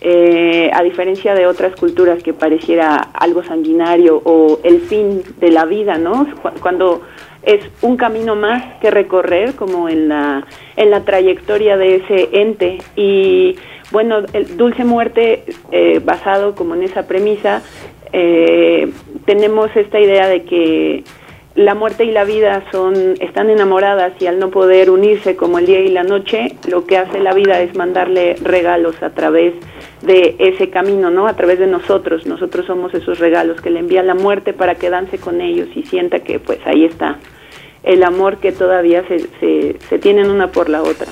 eh, 0.00 0.70
a 0.72 0.82
diferencia 0.82 1.34
de 1.34 1.46
otras 1.46 1.74
culturas 1.74 2.22
que 2.22 2.32
pareciera 2.32 2.96
algo 2.96 3.42
sanguinario 3.42 4.20
o 4.24 4.60
el 4.62 4.80
fin 4.82 5.22
de 5.40 5.50
la 5.50 5.64
vida, 5.64 5.98
¿no? 5.98 6.26
Cuando 6.60 7.02
es 7.42 7.64
un 7.82 7.96
camino 7.96 8.36
más 8.36 8.78
que 8.80 8.90
recorrer 8.90 9.54
como 9.54 9.88
en 9.88 10.08
la, 10.08 10.46
en 10.76 10.90
la 10.90 11.04
trayectoria 11.04 11.76
de 11.76 11.96
ese 11.96 12.28
ente 12.32 12.78
y 12.94 13.56
bueno, 13.90 14.22
el 14.32 14.56
Dulce 14.56 14.84
Muerte, 14.84 15.44
eh, 15.70 16.00
basado 16.04 16.54
como 16.54 16.74
en 16.74 16.82
esa 16.82 17.06
premisa, 17.06 17.62
eh, 18.12 18.90
tenemos 19.24 19.74
esta 19.76 19.98
idea 19.98 20.28
de 20.28 20.44
que 20.44 21.04
la 21.54 21.74
muerte 21.74 22.04
y 22.04 22.12
la 22.12 22.24
vida 22.24 22.62
son 22.70 23.14
están 23.20 23.50
enamoradas 23.50 24.12
y 24.20 24.26
al 24.26 24.38
no 24.38 24.50
poder 24.50 24.90
unirse 24.90 25.34
como 25.34 25.58
el 25.58 25.66
día 25.66 25.80
y 25.80 25.88
la 25.88 26.04
noche, 26.04 26.56
lo 26.70 26.86
que 26.86 26.96
hace 26.96 27.18
la 27.18 27.34
vida 27.34 27.60
es 27.60 27.74
mandarle 27.74 28.36
regalos 28.40 29.02
a 29.02 29.10
través 29.10 29.54
de 30.02 30.36
ese 30.38 30.70
camino, 30.70 31.10
¿no? 31.10 31.26
A 31.26 31.34
través 31.34 31.58
de 31.58 31.66
nosotros. 31.66 32.26
Nosotros 32.26 32.66
somos 32.66 32.94
esos 32.94 33.18
regalos 33.18 33.60
que 33.60 33.70
le 33.70 33.80
envía 33.80 34.02
la 34.04 34.14
muerte 34.14 34.52
para 34.52 34.76
que 34.76 34.88
dance 34.88 35.18
con 35.18 35.40
ellos 35.40 35.68
y 35.74 35.82
sienta 35.82 36.20
que 36.20 36.38
pues 36.38 36.60
ahí 36.64 36.84
está 36.84 37.18
el 37.82 38.02
amor 38.02 38.38
que 38.38 38.52
todavía 38.52 39.02
se, 39.08 39.20
se, 39.40 39.76
se 39.88 39.98
tienen 39.98 40.30
una 40.30 40.52
por 40.52 40.68
la 40.68 40.82
otra. 40.82 41.08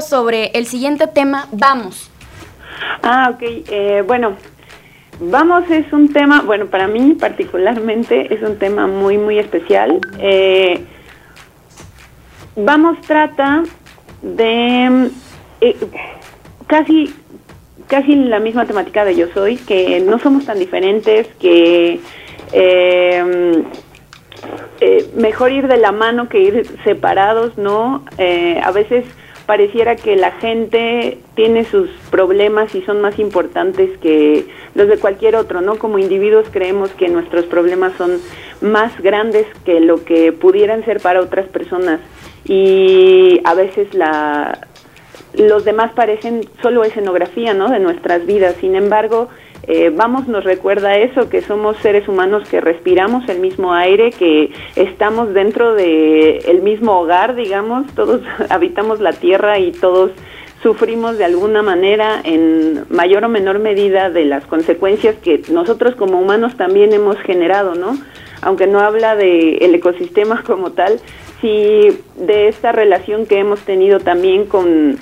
Sobre 0.00 0.46
el 0.54 0.66
siguiente 0.66 1.06
tema, 1.06 1.46
Vamos. 1.52 2.10
Ah, 3.02 3.30
ok. 3.34 3.42
Eh, 3.42 4.04
bueno, 4.06 4.36
Vamos 5.20 5.70
es 5.70 5.92
un 5.92 6.12
tema, 6.12 6.42
bueno, 6.42 6.66
para 6.66 6.88
mí 6.88 7.14
particularmente 7.14 8.34
es 8.34 8.42
un 8.42 8.58
tema 8.58 8.86
muy, 8.88 9.18
muy 9.18 9.38
especial. 9.38 10.00
Eh, 10.18 10.84
Vamos 12.56 13.00
trata 13.06 13.62
de 14.20 15.10
eh, 15.62 15.76
casi 16.66 17.14
casi 17.86 18.14
la 18.14 18.40
misma 18.40 18.66
temática 18.66 19.04
de 19.04 19.16
Yo 19.16 19.26
Soy, 19.32 19.56
que 19.56 20.00
no 20.00 20.18
somos 20.18 20.44
tan 20.44 20.58
diferentes, 20.58 21.28
que 21.40 22.00
eh, 22.52 23.64
eh, 24.80 25.10
mejor 25.14 25.52
ir 25.52 25.66
de 25.66 25.76
la 25.78 25.92
mano 25.92 26.28
que 26.28 26.40
ir 26.40 26.78
separados, 26.84 27.56
¿no? 27.56 28.04
A 28.62 28.70
veces 28.70 29.04
pareciera 29.46 29.96
que 29.96 30.16
la 30.16 30.32
gente 30.32 31.18
tiene 31.34 31.64
sus 31.64 31.90
problemas 32.10 32.74
y 32.74 32.82
son 32.82 33.00
más 33.00 33.18
importantes 33.18 33.96
que 33.98 34.46
los 34.74 34.88
de 34.88 34.98
cualquier 34.98 35.36
otro, 35.36 35.60
¿no? 35.60 35.76
Como 35.76 35.98
individuos 35.98 36.46
creemos 36.50 36.90
que 36.90 37.08
nuestros 37.08 37.46
problemas 37.46 37.92
son 37.98 38.18
más 38.60 39.00
grandes 39.02 39.46
que 39.64 39.80
lo 39.80 40.04
que 40.04 40.32
pudieran 40.32 40.84
ser 40.84 41.00
para 41.00 41.20
otras 41.20 41.48
personas 41.48 42.00
y 42.44 43.40
a 43.44 43.54
veces 43.54 43.92
la 43.94 44.66
los 45.34 45.64
demás 45.64 45.92
parecen 45.92 46.42
solo 46.60 46.84
escenografía, 46.84 47.54
¿no? 47.54 47.70
De 47.70 47.78
nuestras 47.78 48.26
vidas. 48.26 48.56
Sin 48.60 48.74
embargo, 48.76 49.28
eh, 49.64 49.92
vamos 49.94 50.26
nos 50.26 50.42
recuerda 50.42 50.96
eso, 50.96 51.28
que 51.28 51.40
somos 51.40 51.76
seres 51.78 52.08
humanos 52.08 52.48
que 52.48 52.60
respiramos 52.60 53.28
el 53.28 53.38
mismo 53.38 53.72
aire, 53.72 54.10
que 54.10 54.50
estamos 54.74 55.34
dentro 55.34 55.74
de 55.74 56.38
el 56.38 56.62
mismo 56.62 56.98
hogar, 56.98 57.36
digamos, 57.36 57.86
todos 57.94 58.22
habitamos 58.50 59.00
la 59.00 59.12
tierra 59.12 59.58
y 59.60 59.70
todos 59.70 60.10
sufrimos 60.62 61.18
de 61.18 61.24
alguna 61.24 61.62
manera 61.62 62.20
en 62.24 62.84
mayor 62.88 63.24
o 63.24 63.28
menor 63.28 63.58
medida 63.58 64.10
de 64.10 64.24
las 64.24 64.44
consecuencias 64.46 65.16
que 65.16 65.42
nosotros 65.50 65.94
como 65.96 66.20
humanos 66.20 66.56
también 66.56 66.92
hemos 66.92 67.18
generado, 67.20 67.74
¿no? 67.74 67.98
Aunque 68.42 68.66
no 68.66 68.80
habla 68.80 69.14
de 69.14 69.58
el 69.58 69.74
ecosistema 69.74 70.42
como 70.44 70.72
tal, 70.72 71.00
sí 71.40 72.00
de 72.16 72.48
esta 72.48 72.72
relación 72.72 73.26
que 73.26 73.38
hemos 73.38 73.60
tenido 73.60 74.00
también 74.00 74.46
con 74.46 74.98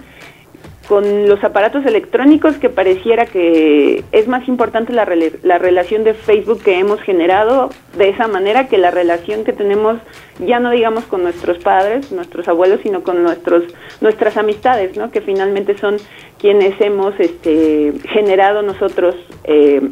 con 0.90 1.28
los 1.28 1.44
aparatos 1.44 1.86
electrónicos 1.86 2.56
que 2.56 2.68
pareciera 2.68 3.24
que 3.24 4.02
es 4.10 4.26
más 4.26 4.48
importante 4.48 4.92
la, 4.92 5.08
la, 5.44 5.56
relación 5.56 6.02
de 6.02 6.14
Facebook 6.14 6.64
que 6.64 6.80
hemos 6.80 7.00
generado 7.02 7.70
de 7.96 8.08
esa 8.08 8.26
manera 8.26 8.66
que 8.66 8.76
la 8.76 8.90
relación 8.90 9.44
que 9.44 9.52
tenemos 9.52 9.98
ya 10.40 10.58
no 10.58 10.72
digamos 10.72 11.04
con 11.04 11.22
nuestros 11.22 11.58
padres, 11.58 12.10
nuestros 12.10 12.48
abuelos, 12.48 12.80
sino 12.82 13.04
con 13.04 13.22
nuestros 13.22 13.62
nuestras 14.00 14.36
amistades, 14.36 14.96
¿no? 14.96 15.12
Que 15.12 15.20
finalmente 15.20 15.78
son 15.78 15.98
quienes 16.40 16.80
hemos 16.80 17.14
este, 17.20 17.92
generado 18.08 18.62
nosotros 18.62 19.14
eh, 19.44 19.90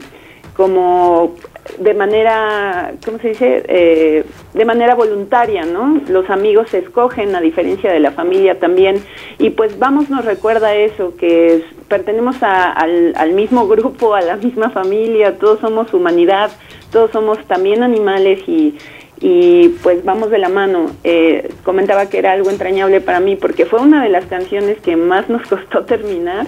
como 0.57 1.37
de 1.79 1.95
manera, 1.95 2.93
¿cómo 3.05 3.19
se 3.19 3.29
dice? 3.29 3.65
Eh, 3.69 4.25
de 4.55 4.65
manera 4.65 4.95
voluntaria, 4.95 5.65
¿no? 5.65 6.01
Los 6.09 6.29
amigos 6.31 6.71
se 6.71 6.79
escogen 6.79 7.35
a 7.37 7.41
diferencia 7.41 7.93
de 7.93 8.01
la 8.01 8.13
familia 8.13 8.59
también. 8.59 9.03
Y 9.39 9.51
pues 9.51 9.79
vamos, 9.79 10.11
nos 10.11 10.25
recuerda 10.25 10.75
eso, 10.75 11.15
que 11.17 11.65
pertenecemos 11.89 12.43
al, 12.43 13.13
al, 13.17 13.33
mismo 13.33 13.69
grupo, 13.69 14.15
a 14.15 14.21
la 14.21 14.37
misma 14.37 14.71
familia, 14.71 15.39
todos 15.39 15.61
somos 15.61 15.93
humanidad, 15.95 16.51
todos 16.91 17.11
somos 17.11 17.39
también 17.47 17.83
animales 17.83 18.41
y, 18.49 18.79
y 19.21 19.69
pues 19.83 20.05
vamos 20.05 20.31
de 20.31 20.39
la 20.39 20.49
mano. 20.49 20.91
Eh, 21.05 21.51
comentaba 21.65 22.07
que 22.09 22.19
era 22.19 22.33
algo 22.33 22.51
entrañable 22.51 23.01
para 23.01 23.21
mí 23.21 23.37
porque 23.37 23.67
fue 23.67 23.81
una 23.81 24.03
de 24.03 24.09
las 24.09 24.27
canciones 24.27 24.81
que 24.81 24.97
más 24.97 25.29
nos 25.29 25.43
costó 25.49 25.85
terminar 25.85 26.47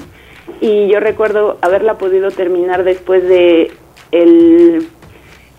y 0.61 0.89
yo 0.89 1.01
recuerdo 1.01 1.59
haberla 1.63 1.99
podido 1.99 2.31
terminar 2.31 2.85
después 2.85 3.23
de 3.23 3.71
el 4.13 4.89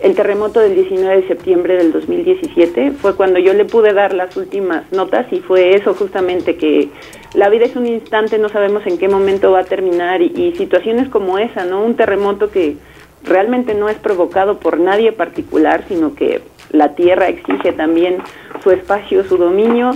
el 0.02 0.16
terremoto 0.16 0.60
del 0.60 0.76
19 0.76 1.22
de 1.22 1.28
septiembre 1.28 1.78
del 1.78 1.92
2017 1.92 2.92
fue 2.92 3.16
cuando 3.16 3.40
yo 3.40 3.54
le 3.54 3.66
pude 3.66 3.94
dar 3.94 4.14
las 4.14 4.36
últimas 4.36 4.92
notas 4.92 5.32
y 5.32 5.40
fue 5.40 5.76
eso 5.76 5.94
justamente 5.94 6.56
que 6.56 6.90
la 7.34 7.50
vida 7.50 7.66
es 7.66 7.76
un 7.76 7.86
instante, 7.86 8.38
no 8.40 8.50
sabemos 8.50 8.86
en 8.88 8.98
qué 8.98 9.08
momento 9.08 9.52
va 9.52 9.60
a 9.60 9.66
terminar 9.66 10.22
y, 10.22 10.34
y 10.36 10.56
situaciones 10.58 11.08
como 11.10 11.38
esa, 11.38 11.66
¿no? 11.66 11.84
Un 11.84 11.96
terremoto 11.96 12.50
que 12.50 12.78
realmente 13.24 13.76
no 13.76 13.90
es 13.90 13.98
provocado 13.98 14.60
por 14.60 14.80
nadie 14.80 15.12
particular, 15.12 15.86
sino 15.88 16.16
que 16.16 16.42
la 16.72 16.96
tierra 16.96 17.30
exige 17.30 17.72
también 17.72 18.18
su 18.64 18.72
espacio, 18.72 19.24
su 19.24 19.38
dominio 19.38 19.92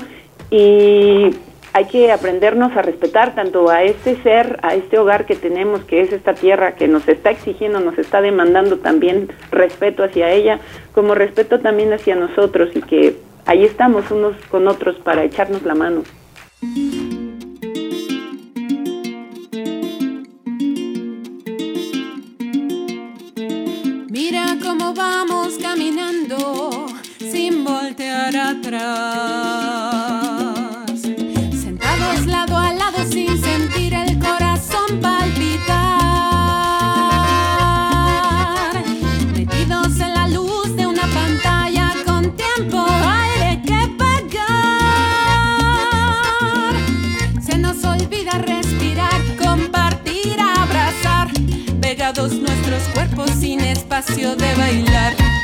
y 0.51 1.31
hay 1.75 1.85
que 1.88 2.09
aprendernos 2.09 2.71
a 2.77 2.81
respetar 2.81 3.35
tanto 3.35 3.69
a 3.69 3.83
este 3.83 4.15
ser, 4.23 4.57
a 4.61 4.75
este 4.75 4.97
hogar 4.97 5.25
que 5.25 5.35
tenemos, 5.35 5.83
que 5.83 5.99
es 5.99 6.13
esta 6.13 6.33
tierra 6.33 6.75
que 6.75 6.88
nos 6.88 7.05
está 7.05 7.31
exigiendo, 7.31 7.81
nos 7.81 7.97
está 7.97 8.21
demandando 8.21 8.77
también 8.77 9.27
respeto 9.51 10.05
hacia 10.05 10.31
ella, 10.31 10.61
como 10.93 11.15
respeto 11.15 11.59
también 11.59 11.91
hacia 11.91 12.15
nosotros 12.15 12.69
y 12.75 12.81
que 12.81 13.17
ahí 13.45 13.65
estamos 13.65 14.09
unos 14.09 14.38
con 14.49 14.69
otros 14.69 14.95
para 14.99 15.25
echarnos 15.25 15.63
la 15.63 15.75
mano. 15.75 16.03
Mira 24.09 24.45
cómo 24.63 24.93
vamos 24.93 25.57
caminando 25.61 26.85
sin 27.19 27.65
voltear 27.65 28.33
atrás. 28.33 29.94
Nuestros 52.33 52.81
cuerpos 52.93 53.29
sin 53.39 53.59
espacio 53.59 54.35
de 54.35 54.55
bailar. 54.55 55.35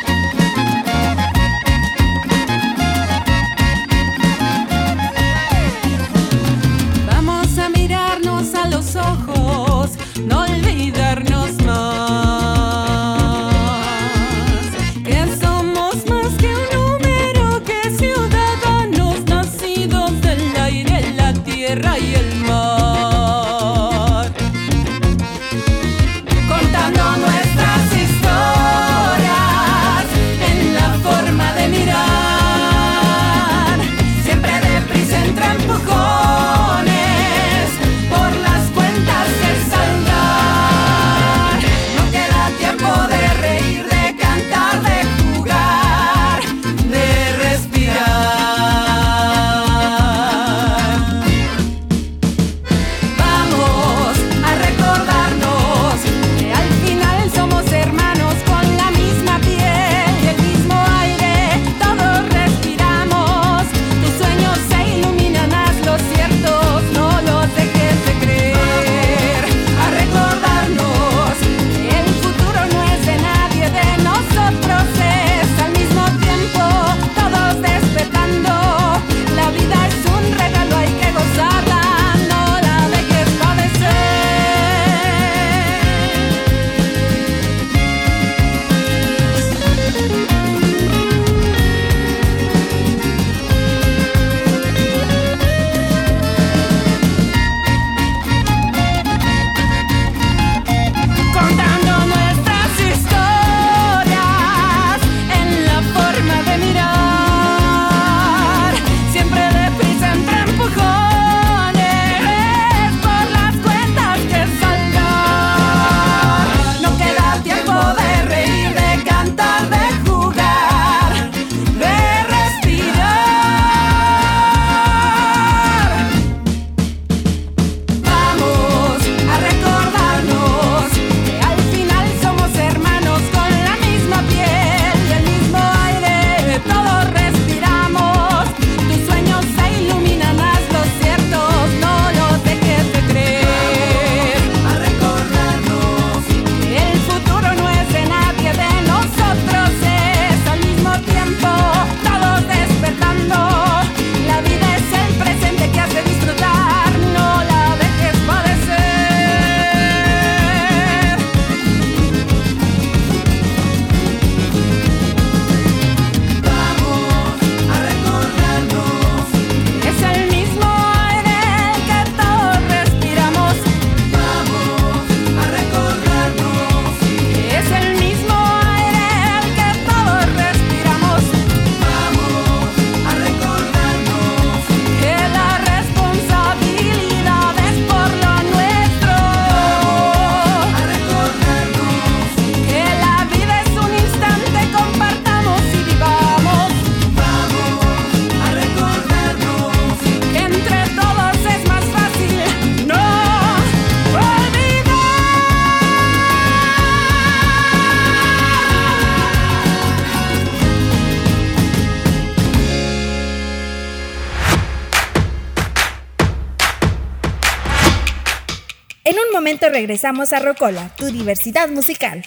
Regresamos 219.71 220.33
a 220.33 220.39
Rocola, 220.39 220.91
tu 220.97 221.11
diversidad 221.11 221.69
musical. 221.69 222.23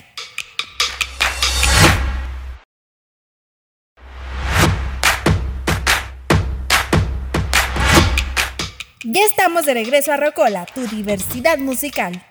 Ya 9.04 9.20
estamos 9.26 9.66
de 9.66 9.74
regreso 9.74 10.12
a 10.12 10.16
Rocola, 10.16 10.66
tu 10.66 10.86
diversidad 10.86 11.58
musical. 11.58 12.24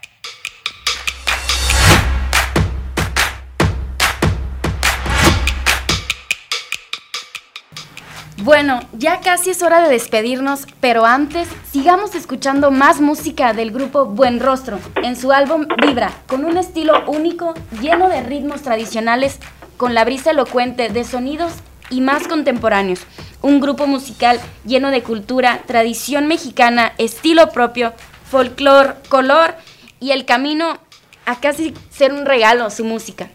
Bueno, 8.37 8.79
ya 8.93 9.19
casi 9.21 9.51
es 9.51 9.61
hora 9.61 9.81
de 9.81 9.89
despedirnos, 9.89 10.65
pero 10.81 11.05
antes 11.05 11.47
sigamos 11.71 12.15
escuchando 12.15 12.71
más 12.71 12.99
música 12.99 13.53
del 13.53 13.71
grupo 13.71 14.05
Buen 14.05 14.39
Rostro 14.39 14.79
en 14.95 15.15
su 15.15 15.31
álbum 15.31 15.67
Vibra, 15.81 16.11
con 16.27 16.43
un 16.43 16.57
estilo 16.57 17.05
único, 17.07 17.53
lleno 17.79 18.09
de 18.09 18.21
ritmos 18.23 18.63
tradicionales, 18.63 19.39
con 19.77 19.93
la 19.93 20.03
brisa 20.03 20.31
elocuente 20.31 20.89
de 20.89 21.03
sonidos 21.03 21.53
y 21.89 22.01
más 22.01 22.27
contemporáneos. 22.27 23.01
Un 23.41 23.61
grupo 23.61 23.85
musical 23.85 24.39
lleno 24.65 24.89
de 24.89 25.03
cultura, 25.03 25.61
tradición 25.67 26.27
mexicana, 26.27 26.93
estilo 26.97 27.49
propio, 27.49 27.93
folclor, 28.29 28.97
color 29.09 29.55
y 29.99 30.11
el 30.11 30.25
camino 30.25 30.79
a 31.25 31.39
casi 31.39 31.73
ser 31.91 32.11
un 32.11 32.25
regalo 32.25 32.69
su 32.71 32.83
música. 32.83 33.29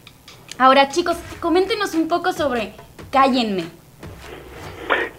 Ahora 0.58 0.88
chicos, 0.88 1.16
coméntenos 1.40 1.94
un 1.94 2.08
poco 2.08 2.32
sobre 2.32 2.74
Cállenme. 3.12 3.77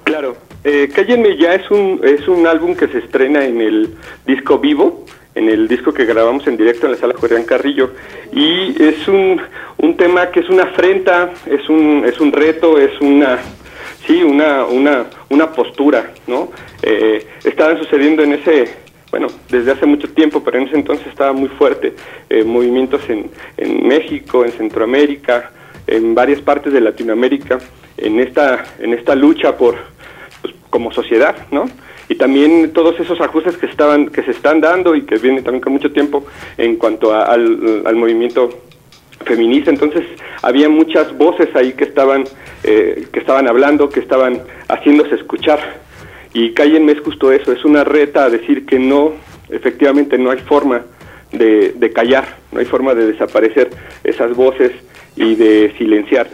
Claro, 0.04 0.38
eh, 0.64 0.90
Cállenme 0.94 1.38
ya 1.38 1.54
es 1.54 1.70
un, 1.70 2.02
es 2.04 2.28
un 2.28 2.48
álbum 2.48 2.76
que 2.76 2.88
se 2.88 2.98
estrena 2.98 3.46
en 3.46 3.62
el 3.62 3.96
disco 4.26 4.58
vivo, 4.58 5.06
en 5.36 5.48
el 5.48 5.68
disco 5.68 5.94
que 5.94 6.06
grabamos 6.06 6.48
en 6.48 6.58
directo 6.58 6.86
en 6.86 6.94
la 6.94 6.98
sala 6.98 7.14
Julián 7.16 7.44
Carrillo, 7.44 7.92
y 8.34 8.82
es 8.82 9.08
un, 9.08 9.40
un 9.78 9.96
tema 9.96 10.32
que 10.32 10.42
es 10.42 10.50
una 10.50 10.64
afrenta, 10.64 11.32
es 11.46 11.70
un, 11.70 12.04
es 12.06 12.20
un 12.20 12.32
reto, 12.32 12.78
es 12.80 13.00
una, 13.00 13.40
sí, 14.06 14.24
una, 14.24 14.66
una, 14.66 15.06
una 15.30 15.52
postura, 15.52 16.12
¿no? 16.28 16.52
Eh, 16.82 17.26
estaban 17.44 17.78
sucediendo 17.78 18.24
en 18.24 18.34
ese, 18.34 18.76
bueno, 19.12 19.28
desde 19.50 19.72
hace 19.72 19.86
mucho 19.86 20.10
tiempo, 20.10 20.44
pero 20.44 20.58
en 20.58 20.68
ese 20.68 20.76
entonces 20.76 21.08
estaba 21.08 21.34
muy 21.34 21.50
fuerte, 21.50 21.94
eh, 22.30 22.44
movimientos 22.44 23.08
en, 23.10 23.30
en 23.58 23.88
México, 23.88 24.44
en 24.44 24.52
Centroamérica, 24.52 25.52
en 25.90 26.16
varias 26.16 26.42
partes 26.42 26.72
de 26.74 26.82
Latinoamérica, 26.82 27.60
en 27.98 28.20
esta, 28.20 28.64
en 28.80 28.94
esta 28.94 29.16
lucha 29.16 29.58
por, 29.58 29.76
pues, 30.42 30.54
como 30.70 30.92
sociedad, 30.92 31.36
¿no? 31.52 31.66
Y 32.08 32.16
también 32.16 32.72
todos 32.74 33.00
esos 33.00 33.20
ajustes 33.22 33.58
que 33.58 33.68
estaban, 33.68 34.08
que 34.10 34.24
se 34.24 34.32
están 34.32 34.62
dando 34.62 34.96
y 34.96 35.04
que 35.04 35.18
vienen 35.18 35.44
también 35.44 35.62
con 35.62 35.74
mucho 35.74 35.92
tiempo 35.92 36.26
en 36.58 36.76
cuanto 36.78 37.14
a- 37.14 37.24
al, 37.26 37.84
al 37.86 37.96
movimiento 37.96 38.50
feminista. 39.26 39.70
Entonces 39.70 40.04
había 40.42 40.70
muchas 40.70 41.16
voces 41.18 41.50
ahí 41.56 41.74
que 41.74 41.84
estaban, 41.84 42.24
eh, 42.64 43.08
que 43.12 43.20
estaban 43.20 43.48
hablando, 43.48 43.90
que 43.90 44.00
estaban 44.00 44.42
haciéndose 44.68 45.16
escuchar. 45.16 45.60
Y 46.34 46.54
Cállenme 46.54 46.94
es 46.94 47.02
justo 47.02 47.32
eso, 47.32 47.52
es 47.52 47.64
una 47.66 47.84
reta 47.84 48.26
a 48.26 48.30
decir 48.30 48.66
que 48.66 48.80
no, 48.80 49.14
efectivamente 49.50 50.18
no 50.18 50.32
hay 50.32 50.40
forma 50.40 50.82
de, 51.32 51.74
de 51.76 51.92
callar, 51.94 52.38
no 52.52 52.60
hay 52.60 52.66
forma 52.66 52.96
de 52.96 53.06
desaparecer 53.06 53.70
esas 54.04 54.36
voces 54.36 54.72
y 55.20 55.36
de 55.36 55.74
silenciar. 55.78 56.28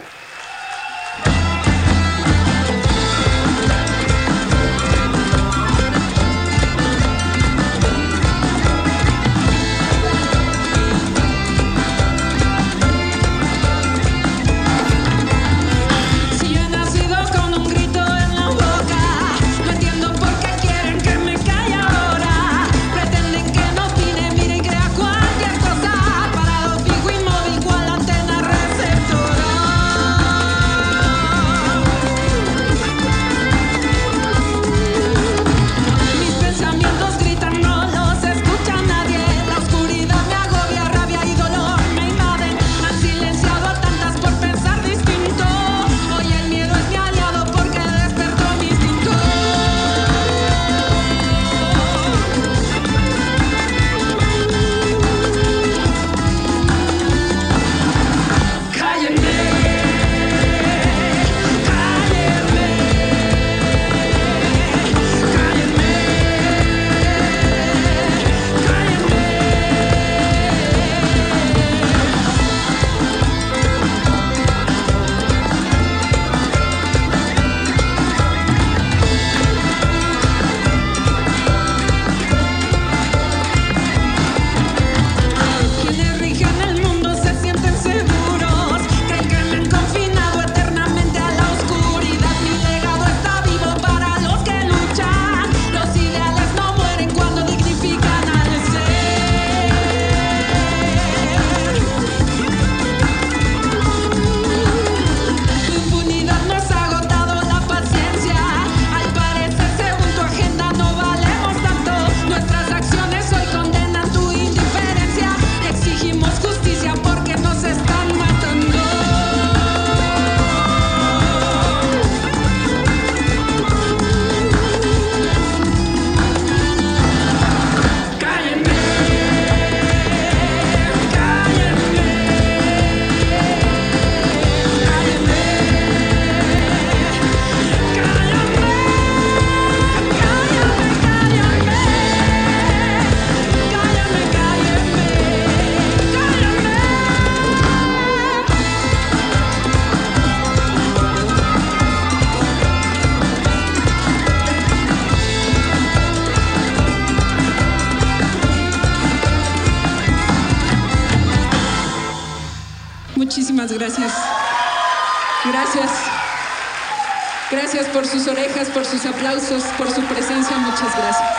Por 167.96 168.06
sus 168.06 168.28
orejas, 168.28 168.68
por 168.68 168.84
sus 168.84 169.06
aplausos, 169.06 169.62
por 169.78 169.90
su 169.90 170.02
presencia. 170.02 170.58
Muchas 170.58 170.94
gracias. 170.94 171.30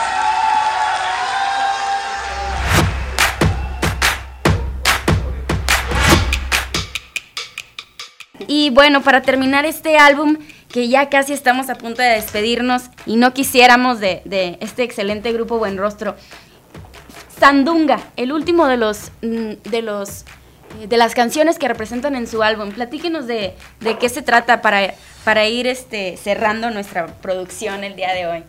Y 8.48 8.70
bueno, 8.70 9.02
para 9.02 9.22
terminar 9.22 9.66
este 9.66 9.98
álbum, 9.98 10.38
que 10.68 10.88
ya 10.88 11.08
casi 11.08 11.32
estamos 11.32 11.70
a 11.70 11.76
punto 11.76 12.02
de 12.02 12.08
despedirnos 12.08 12.90
y 13.06 13.14
no 13.14 13.32
quisiéramos 13.32 14.00
de, 14.00 14.58
este 14.60 14.82
excelente 14.82 15.32
grupo 15.32 15.58
Buen 15.58 15.78
Rostro, 15.78 16.16
Sandunga, 17.38 18.00
el 18.16 18.32
último 18.32 18.66
de 18.66 18.78
los 18.78 19.12
mm, 19.22 19.70
de 19.70 19.82
los 19.82 20.24
de 20.86 20.96
las 20.96 21.14
canciones 21.14 21.58
que 21.58 21.68
representan 21.68 22.14
en 22.14 22.26
su 22.26 22.42
álbum. 22.42 22.70
Platíquenos 22.70 23.26
de, 23.26 23.54
de 23.80 23.98
qué 23.98 24.08
se 24.08 24.22
trata 24.22 24.62
para, 24.62 24.94
para 25.24 25.46
ir 25.48 25.66
este, 25.66 26.16
cerrando 26.16 26.70
nuestra 26.70 27.06
producción 27.06 27.84
el 27.84 27.96
día 27.96 28.14
de 28.14 28.26
hoy. 28.26 28.42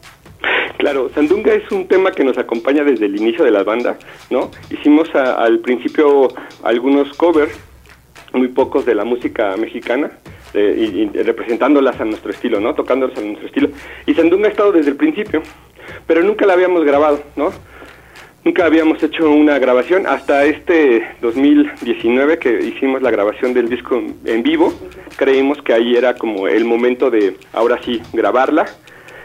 Claro, 0.77 1.09
Sandunga 1.13 1.51
es 1.53 1.69
un 1.71 1.87
tema 1.87 2.11
que 2.11 2.23
nos 2.23 2.37
acompaña 2.37 2.83
desde 2.83 3.05
el 3.07 3.17
inicio 3.17 3.43
de 3.43 3.51
la 3.51 3.63
banda, 3.63 3.97
¿no? 4.29 4.49
Hicimos 4.69 5.13
al 5.13 5.59
principio 5.59 6.29
algunos 6.63 7.11
covers, 7.17 7.51
muy 8.31 8.47
pocos 8.47 8.85
de 8.85 8.95
la 8.95 9.03
música 9.03 9.57
mexicana, 9.57 10.11
eh, 10.53 11.09
y 11.13 11.21
representándolas 11.21 11.99
a 11.99 12.05
nuestro 12.05 12.31
estilo, 12.31 12.61
¿no? 12.61 12.73
Tocándolas 12.75 13.17
a 13.17 13.21
nuestro 13.21 13.47
estilo. 13.47 13.69
Y 14.05 14.13
Sandunga 14.13 14.47
ha 14.47 14.51
estado 14.51 14.71
desde 14.71 14.91
el 14.91 14.95
principio, 14.95 15.43
pero 16.07 16.23
nunca 16.23 16.45
la 16.45 16.53
habíamos 16.53 16.85
grabado, 16.85 17.21
¿no? 17.35 17.51
Nunca 18.43 18.65
habíamos 18.65 19.03
hecho 19.03 19.29
una 19.29 19.59
grabación 19.59 20.07
hasta 20.07 20.45
este 20.45 21.05
2019 21.21 22.39
que 22.39 22.59
hicimos 22.65 23.01
la 23.01 23.11
grabación 23.11 23.53
del 23.53 23.67
disco 23.67 24.01
en 24.23 24.43
vivo. 24.43 24.73
Creímos 25.17 25.61
que 25.61 25.73
ahí 25.73 25.95
era 25.95 26.15
como 26.15 26.47
el 26.47 26.63
momento 26.63 27.11
de 27.11 27.35
ahora 27.51 27.79
sí 27.83 28.01
grabarla 28.13 28.65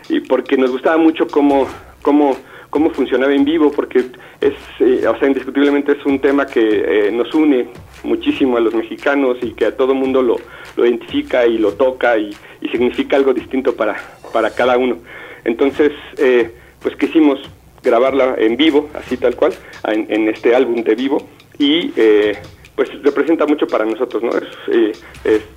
y 0.08 0.20
porque 0.20 0.56
nos 0.56 0.72
gustaba 0.72 0.96
mucho 0.96 1.28
cómo 1.28 1.68
cómo 2.02 2.36
cómo 2.70 2.90
funcionaba 2.90 3.32
en 3.32 3.44
vivo 3.44 3.70
porque 3.70 4.00
es 4.40 4.54
eh, 4.80 5.06
o 5.06 5.16
sea 5.18 5.28
indiscutiblemente 5.28 5.92
es 5.92 6.04
un 6.04 6.18
tema 6.18 6.46
que 6.46 7.06
eh, 7.06 7.12
nos 7.12 7.32
une 7.34 7.68
muchísimo 8.02 8.56
a 8.56 8.60
los 8.60 8.74
mexicanos 8.74 9.38
y 9.42 9.52
que 9.52 9.66
a 9.66 9.76
todo 9.76 9.94
mundo 9.94 10.22
lo, 10.22 10.36
lo 10.76 10.84
identifica 10.84 11.46
y 11.46 11.56
lo 11.56 11.74
toca 11.74 12.18
y, 12.18 12.34
y 12.60 12.68
significa 12.68 13.16
algo 13.16 13.32
distinto 13.32 13.76
para 13.76 13.94
para 14.32 14.50
cada 14.50 14.76
uno 14.76 14.98
entonces 15.44 15.92
eh, 16.18 16.50
pues 16.82 16.96
quisimos 16.96 17.40
grabarla 17.85 18.35
en 18.39 18.57
vivo, 18.57 18.89
así 18.95 19.16
tal 19.16 19.37
cual, 19.37 19.53
en, 19.87 20.28
este 20.28 20.55
álbum 20.55 20.82
de 20.82 20.95
vivo 20.95 21.28
y 21.59 21.93
eh, 21.97 22.37
pues 22.74 22.91
representa 23.03 23.47
mucho 23.47 23.66
para 23.66 23.85
nosotros, 23.85 24.22
¿no? 24.22 24.30
Eh, 24.72 24.93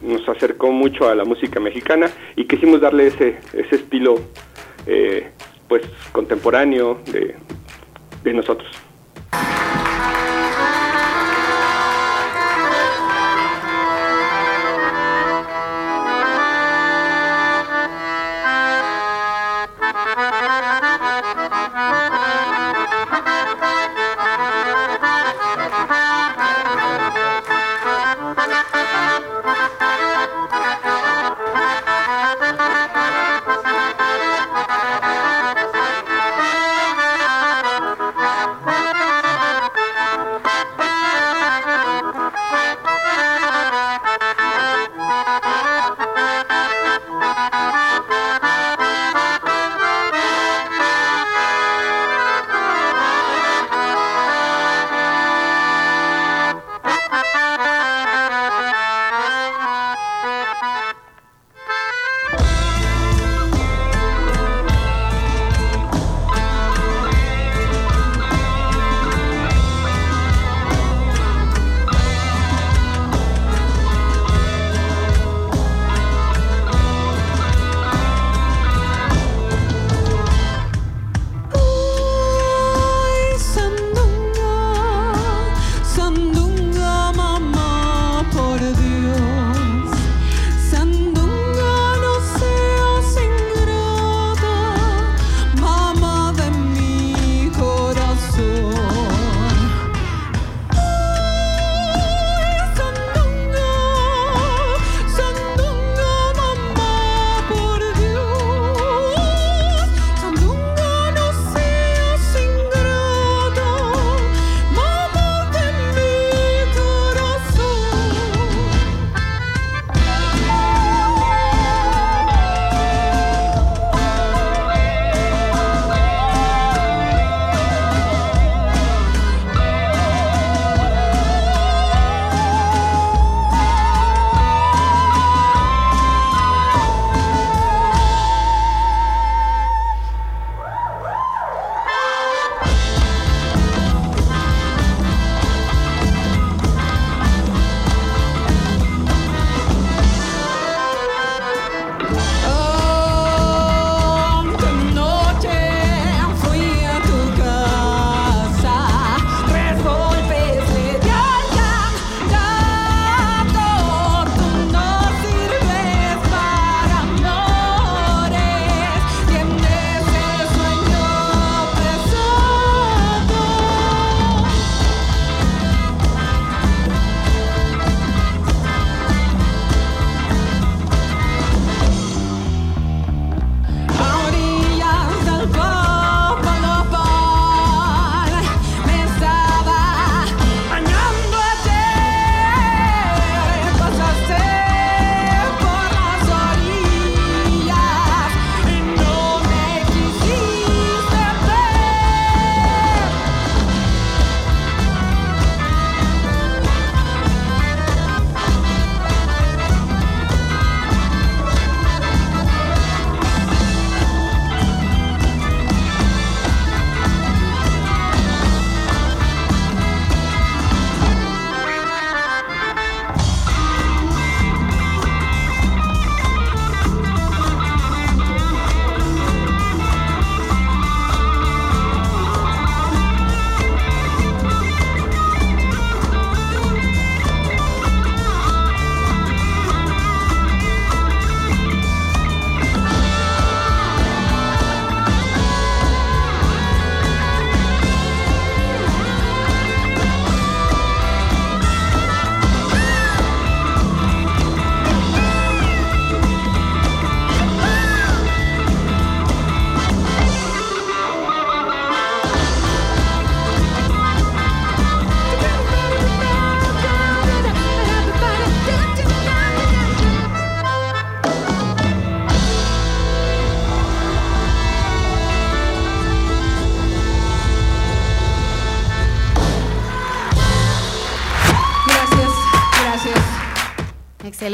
nos 0.01 0.27
acercó 0.29 0.71
mucho 0.71 1.09
a 1.09 1.15
la 1.15 1.25
música 1.25 1.59
mexicana 1.59 2.11
y 2.35 2.45
quisimos 2.45 2.81
darle 2.81 3.07
ese, 3.07 3.39
ese 3.53 3.75
estilo 3.77 4.19
eh, 4.85 5.29
pues 5.67 5.81
contemporáneo 6.11 6.99
de, 7.11 7.35
de 8.23 8.33
nosotros. 8.33 8.69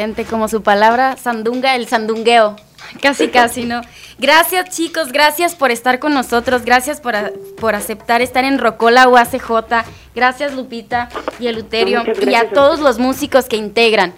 Excelente, 0.04 0.30
como 0.30 0.50
su 0.50 0.62
palabra, 0.64 1.16
sandunga, 1.16 1.76
el 1.78 1.88
sandungueo. 1.88 2.58
Casi, 3.02 3.30
casi, 3.30 3.64
¿no? 3.64 3.80
Gracias 4.20 4.70
chicos, 4.70 5.14
gracias 5.14 5.56
por 5.56 5.72
estar 5.72 6.00
con 6.00 6.14
nosotros, 6.14 6.66
gracias 6.66 7.00
por, 7.00 7.16
a- 7.16 7.32
por 7.62 7.74
aceptar 7.74 8.22
estar 8.22 8.44
en 8.44 8.60
Rocola 8.60 9.08
UACJ, 9.08 9.86
gracias 10.14 10.54
Lupita 10.54 11.08
y 11.40 11.48
Eluterio 11.48 12.04
y 12.30 12.36
a 12.36 12.50
todos 12.50 12.82
los 12.82 13.00
músicos 13.00 13.46
que 13.46 13.56
integran. 13.56 14.14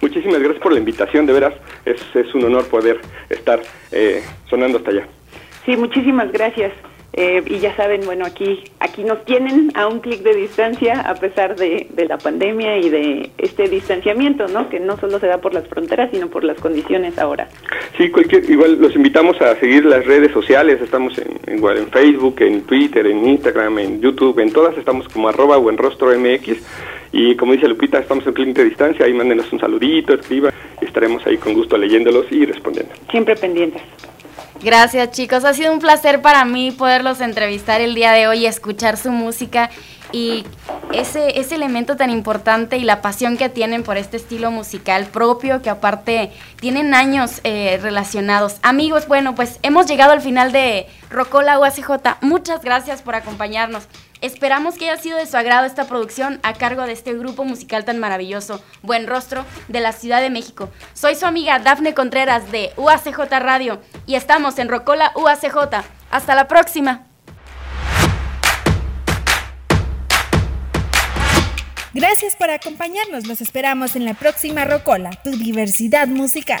Muchísimas 0.00 0.38
gracias 0.38 0.62
por 0.62 0.72
la 0.72 0.78
invitación, 0.78 1.26
de 1.26 1.32
veras, 1.32 1.54
es, 1.84 2.00
es 2.14 2.32
un 2.34 2.44
honor 2.44 2.66
poder 2.68 3.00
estar 3.28 3.60
eh, 3.90 4.22
sonando 4.48 4.78
hasta 4.78 4.90
allá. 4.92 5.06
Sí, 5.64 5.76
muchísimas 5.76 6.30
gracias. 6.30 6.72
Eh, 7.12 7.42
y 7.46 7.60
ya 7.60 7.74
saben, 7.76 8.02
bueno, 8.04 8.26
aquí 8.26 8.62
aquí 8.78 9.02
nos 9.02 9.24
tienen 9.24 9.70
a 9.74 9.86
un 9.86 10.00
clic 10.00 10.22
de 10.22 10.34
distancia 10.34 11.00
a 11.00 11.14
pesar 11.14 11.56
de, 11.56 11.86
de 11.90 12.06
la 12.06 12.18
pandemia 12.18 12.76
y 12.78 12.90
de 12.90 13.30
este 13.38 13.68
distanciamiento, 13.68 14.48
¿no? 14.48 14.68
Que 14.68 14.80
no 14.80 14.98
solo 14.98 15.18
se 15.18 15.26
da 15.26 15.38
por 15.38 15.54
las 15.54 15.66
fronteras, 15.68 16.10
sino 16.12 16.28
por 16.28 16.44
las 16.44 16.58
condiciones 16.60 17.18
ahora. 17.18 17.48
Sí, 17.96 18.10
cualquier, 18.10 18.48
igual 18.50 18.78
los 18.80 18.94
invitamos 18.94 19.40
a 19.40 19.56
seguir 19.56 19.86
las 19.86 20.04
redes 20.04 20.32
sociales, 20.32 20.80
estamos 20.82 21.16
en, 21.18 21.56
igual 21.56 21.78
en 21.78 21.88
Facebook, 21.88 22.36
en 22.40 22.62
Twitter, 22.62 23.06
en 23.06 23.26
Instagram, 23.26 23.78
en 23.78 24.00
YouTube, 24.02 24.38
en 24.40 24.52
todas 24.52 24.76
estamos 24.76 25.08
como 25.08 25.28
arroba 25.28 25.56
buenrostro 25.56 26.08
MX 26.18 26.58
y 27.12 27.34
como 27.36 27.52
dice 27.52 27.68
Lupita, 27.68 27.98
estamos 27.98 28.26
en 28.26 28.34
cliente 28.34 28.62
de 28.62 28.68
distancia, 28.68 29.06
ahí 29.06 29.14
mándenos 29.14 29.50
un 29.52 29.58
saludito, 29.58 30.14
escriban, 30.14 30.52
estaremos 30.80 31.26
ahí 31.26 31.38
con 31.38 31.54
gusto 31.54 31.78
leyéndolos 31.78 32.26
y 32.30 32.44
respondiendo. 32.44 32.92
Siempre 33.10 33.36
pendientes. 33.36 33.80
Gracias 34.62 35.10
chicos, 35.10 35.44
ha 35.44 35.52
sido 35.52 35.72
un 35.72 35.78
placer 35.78 36.22
para 36.22 36.44
mí 36.44 36.70
poderlos 36.70 37.20
entrevistar 37.20 37.80
el 37.80 37.94
día 37.94 38.12
de 38.12 38.26
hoy 38.26 38.40
y 38.40 38.46
escuchar 38.46 38.96
su 38.96 39.10
música 39.12 39.70
y 40.12 40.44
ese, 40.92 41.38
ese 41.38 41.56
elemento 41.56 41.96
tan 41.96 42.10
importante 42.10 42.76
y 42.76 42.84
la 42.84 43.02
pasión 43.02 43.36
que 43.36 43.48
tienen 43.48 43.82
por 43.82 43.96
este 43.96 44.16
estilo 44.16 44.50
musical 44.50 45.06
propio 45.06 45.60
que 45.60 45.68
aparte 45.68 46.32
tienen 46.58 46.94
años 46.94 47.40
eh, 47.44 47.78
relacionados. 47.82 48.56
Amigos, 48.62 49.06
bueno, 49.08 49.34
pues 49.34 49.58
hemos 49.62 49.86
llegado 49.86 50.12
al 50.12 50.22
final 50.22 50.52
de 50.52 50.86
Rocola 51.10 51.58
UACJ. 51.58 52.22
Muchas 52.22 52.62
gracias 52.62 53.02
por 53.02 53.14
acompañarnos. 53.14 53.88
Esperamos 54.20 54.76
que 54.76 54.88
haya 54.88 55.00
sido 55.00 55.18
de 55.18 55.26
su 55.26 55.36
agrado 55.36 55.66
esta 55.66 55.86
producción 55.86 56.40
a 56.42 56.54
cargo 56.54 56.82
de 56.86 56.92
este 56.92 57.12
grupo 57.12 57.44
musical 57.44 57.84
tan 57.84 57.98
maravilloso, 57.98 58.62
Buen 58.82 59.06
Rostro, 59.06 59.44
de 59.68 59.80
la 59.80 59.92
Ciudad 59.92 60.22
de 60.22 60.30
México. 60.30 60.70
Soy 60.94 61.14
su 61.14 61.26
amiga 61.26 61.58
Dafne 61.58 61.94
Contreras 61.94 62.50
de 62.50 62.72
UACJ 62.76 63.18
Radio 63.40 63.80
y 64.06 64.14
estamos 64.14 64.58
en 64.58 64.68
Rocola 64.68 65.12
UACJ. 65.14 65.84
Hasta 66.10 66.34
la 66.34 66.48
próxima. 66.48 67.06
Gracias 71.92 72.36
por 72.36 72.50
acompañarnos. 72.50 73.26
Los 73.26 73.40
esperamos 73.40 73.96
en 73.96 74.04
la 74.04 74.14
próxima 74.14 74.64
Rocola, 74.64 75.10
tu 75.24 75.30
diversidad 75.30 76.08
musical. 76.08 76.60